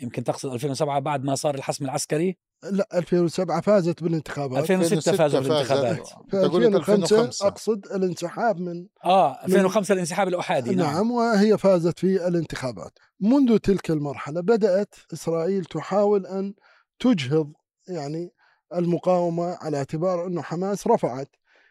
يمكن 0.00 0.24
تقصد 0.24 0.52
2007 0.52 0.98
بعد 0.98 1.24
ما 1.24 1.34
صار 1.34 1.54
الحسم 1.54 1.84
العسكري؟ 1.84 2.38
لا 2.62 2.88
2007 2.98 3.60
فازت 3.60 4.02
بالانتخابات. 4.02 4.70
2006 4.70 5.16
فازوا 5.16 5.40
فازت. 5.40 5.50
بالانتخابات. 5.50 6.08
في 6.30 6.48
تقول 6.48 6.62
لك 6.62 6.74
2005 6.74 7.16
2005 7.16 7.46
أقصد 7.46 7.86
الانسحاب 7.86 8.60
من 8.60 8.86
آه 9.04 9.44
2005 9.44 9.92
الانسحاب 9.92 10.28
الأحادي 10.28 10.74
نعم, 10.74 10.94
نعم 10.94 11.10
وهي 11.10 11.58
فازت 11.58 11.98
في 11.98 12.28
الانتخابات. 12.28 12.98
منذ 13.20 13.58
تلك 13.58 13.90
المرحلة 13.90 14.40
بدأت 14.40 14.94
إسرائيل 15.12 15.64
تحاول 15.64 16.26
أن 16.26 16.54
تجهض 16.98 17.52
يعني 17.88 18.32
المقاومة 18.74 19.58
على 19.60 19.76
اعتبار 19.76 20.26
أنه 20.26 20.42
حماس 20.42 20.86
رفعت 20.86 21.28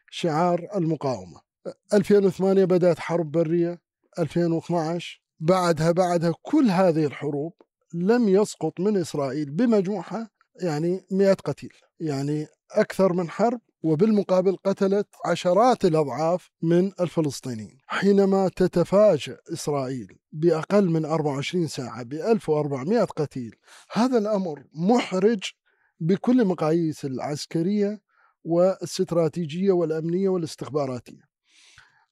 شعار 0.10 0.68
المقاومة. 0.76 1.42
2008 1.94 2.66
بدأت 2.66 3.00
حرب 3.00 3.32
برية 3.32 3.82
2012 4.20 5.27
بعدها 5.40 5.92
بعدها 5.92 6.34
كل 6.42 6.70
هذه 6.70 7.06
الحروب 7.06 7.54
لم 7.94 8.30
يسقط 8.30 8.80
من 8.80 8.98
إسرائيل 8.98 9.50
بمجموعها 9.50 10.30
يعني 10.62 11.06
100 11.12 11.34
قتيل. 11.34 11.74
يعني 12.00 12.48
أكثر 12.72 13.14
من 13.14 13.30
حرب 13.30 13.62
وبالمقابل 13.84 14.56
قتلت 14.56 15.08
عشرات 15.26 15.86
الأضعاف 15.86 16.50
من 16.62 16.92
الفلسطينيين. 17.00 17.78
حينما 17.88 18.50
تتفاجأ 18.56 19.38
إسرائيل 19.54 20.08
بأقل 20.32 20.90
من 20.90 21.06
24 21.06 21.68
ساعة 21.68 22.04
ب 22.04 22.14
1400 22.14 23.04
قتيل 23.04 23.56
هذا 23.92 24.18
الأمر 24.18 24.64
محرج 24.74 25.40
بكل 26.00 26.46
مقاييس 26.46 27.06
العسكرية 27.06 28.02
والاستراتيجية 28.44 29.72
والأمنية 29.72 30.30
والاستخباراتية. 30.30 31.22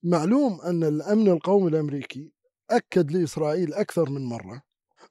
معلوم 0.02 0.60
أن 0.60 0.84
الأمن 0.84 1.28
القومي 1.28 1.68
الأمريكي 1.68 2.35
أكد 2.70 3.12
لإسرائيل 3.12 3.74
أكثر 3.74 4.10
من 4.10 4.24
مرة 4.24 4.62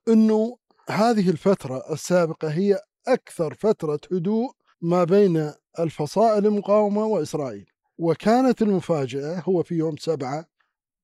أنه 0.08 0.58
هذه 0.90 1.30
الفترة 1.30 1.94
السابقة 1.94 2.48
هي 2.48 2.80
أكثر 3.08 3.54
فترة 3.54 4.00
هدوء 4.12 4.52
ما 4.82 5.04
بين 5.04 5.54
الفصائل 5.80 6.46
المقاومة 6.46 7.06
وإسرائيل 7.06 7.66
وكانت 7.98 8.62
المفاجأة 8.62 9.40
هو 9.40 9.64
في 9.64 9.76
يوم 9.76 9.98
7 9.98 10.46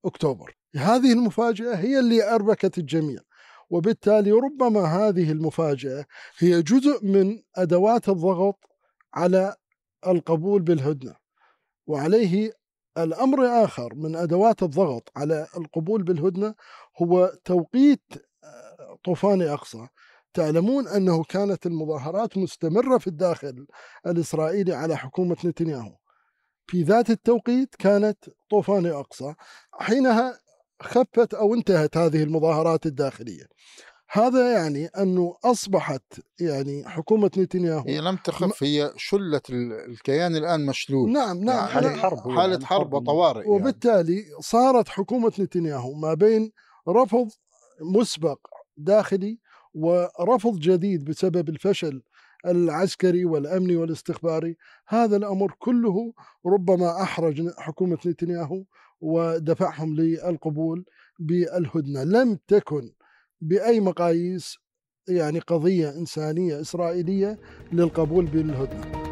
أكتوبر. 0.04 0.56
هذه 0.76 1.12
المفاجأة 1.12 1.74
هي 1.74 1.98
اللي 1.98 2.34
أربكت 2.34 2.78
الجميع 2.78 3.20
وبالتالي 3.70 4.32
ربما 4.32 4.84
هذه 4.84 5.32
المفاجأة 5.32 6.06
هي 6.38 6.62
جزء 6.62 7.04
من 7.04 7.42
أدوات 7.56 8.08
الضغط 8.08 8.64
على 9.14 9.56
القبول 10.06 10.62
بالهدنة 10.62 11.14
وعليه 11.86 12.52
الأمر 12.98 13.64
آخر 13.64 13.94
من 13.94 14.16
أدوات 14.16 14.62
الضغط 14.62 15.12
على 15.16 15.46
القبول 15.56 16.02
بالهدنة 16.02 16.54
هو 17.02 17.32
توقيت 17.44 18.02
آه، 18.44 18.98
طوفان 19.04 19.42
أقصى. 19.42 19.88
تعلمون 20.34 20.88
أنه 20.88 21.24
كانت 21.24 21.66
المظاهرات 21.66 22.38
مستمرة 22.38 22.98
في 22.98 23.06
الداخل 23.06 23.66
الإسرائيلي 24.06 24.74
على 24.74 24.96
حكومة 24.96 25.36
نتنياهو. 25.44 25.96
في 26.66 26.82
ذات 26.82 27.10
التوقيت 27.10 27.74
كانت 27.74 28.18
طوفان 28.50 28.86
أقصى 28.86 29.34
حينها 29.72 30.38
خفت 30.82 31.34
أو 31.34 31.54
انتهت 31.54 31.96
هذه 31.96 32.22
المظاهرات 32.22 32.86
الداخلية. 32.86 33.46
هذا 34.14 34.52
يعني 34.52 34.86
أنه 34.86 35.36
أصبحت 35.44 36.02
يعني 36.40 36.88
حكومة 36.88 37.30
نتنياهو 37.38 37.84
هي 37.86 38.00
لم 38.00 38.16
تخف 38.16 38.62
هي 38.62 38.92
شلت 38.96 39.50
ال- 39.50 39.72
الكيان 39.72 40.36
الآن 40.36 40.66
مشلول. 40.66 41.12
نعم 41.12 41.38
نعم 41.44 41.56
يعني 41.56 41.70
حالة 41.70 41.96
حرب 41.96 42.18
هو 42.18 42.36
حالة 42.36 42.52
يعني 42.52 42.66
حرب 42.66 42.92
وطوارئ 42.94 43.40
يعني. 43.40 43.50
وبالتالي 43.50 44.24
صارت 44.40 44.88
حكومة 44.88 45.32
نتنياهو 45.38 45.94
ما 45.94 46.14
بين 46.14 46.52
رفض 46.88 47.28
مسبق 47.80 48.38
داخلي 48.76 49.38
ورفض 49.74 50.58
جديد 50.58 51.04
بسبب 51.04 51.48
الفشل 51.48 52.02
العسكري 52.46 53.24
والأمني 53.24 53.76
والاستخباري. 53.76 54.56
هذا 54.88 55.16
الأمر 55.16 55.54
كله 55.58 56.12
ربما 56.46 57.02
أحرج 57.02 57.48
حكومة 57.58 57.98
نتنياهو 58.06 58.64
ودفعهم 59.00 59.94
للقبول 59.94 60.84
بالهدنة. 61.18 62.04
لم 62.04 62.38
تكن 62.48 62.92
بأي 63.42 63.80
مقاييس 63.80 64.56
يعني 65.08 65.38
قضية 65.38 65.90
إنسانية 65.90 66.60
إسرائيلية 66.60 67.38
للقبول 67.72 68.24
بالهدنة. 68.26 69.11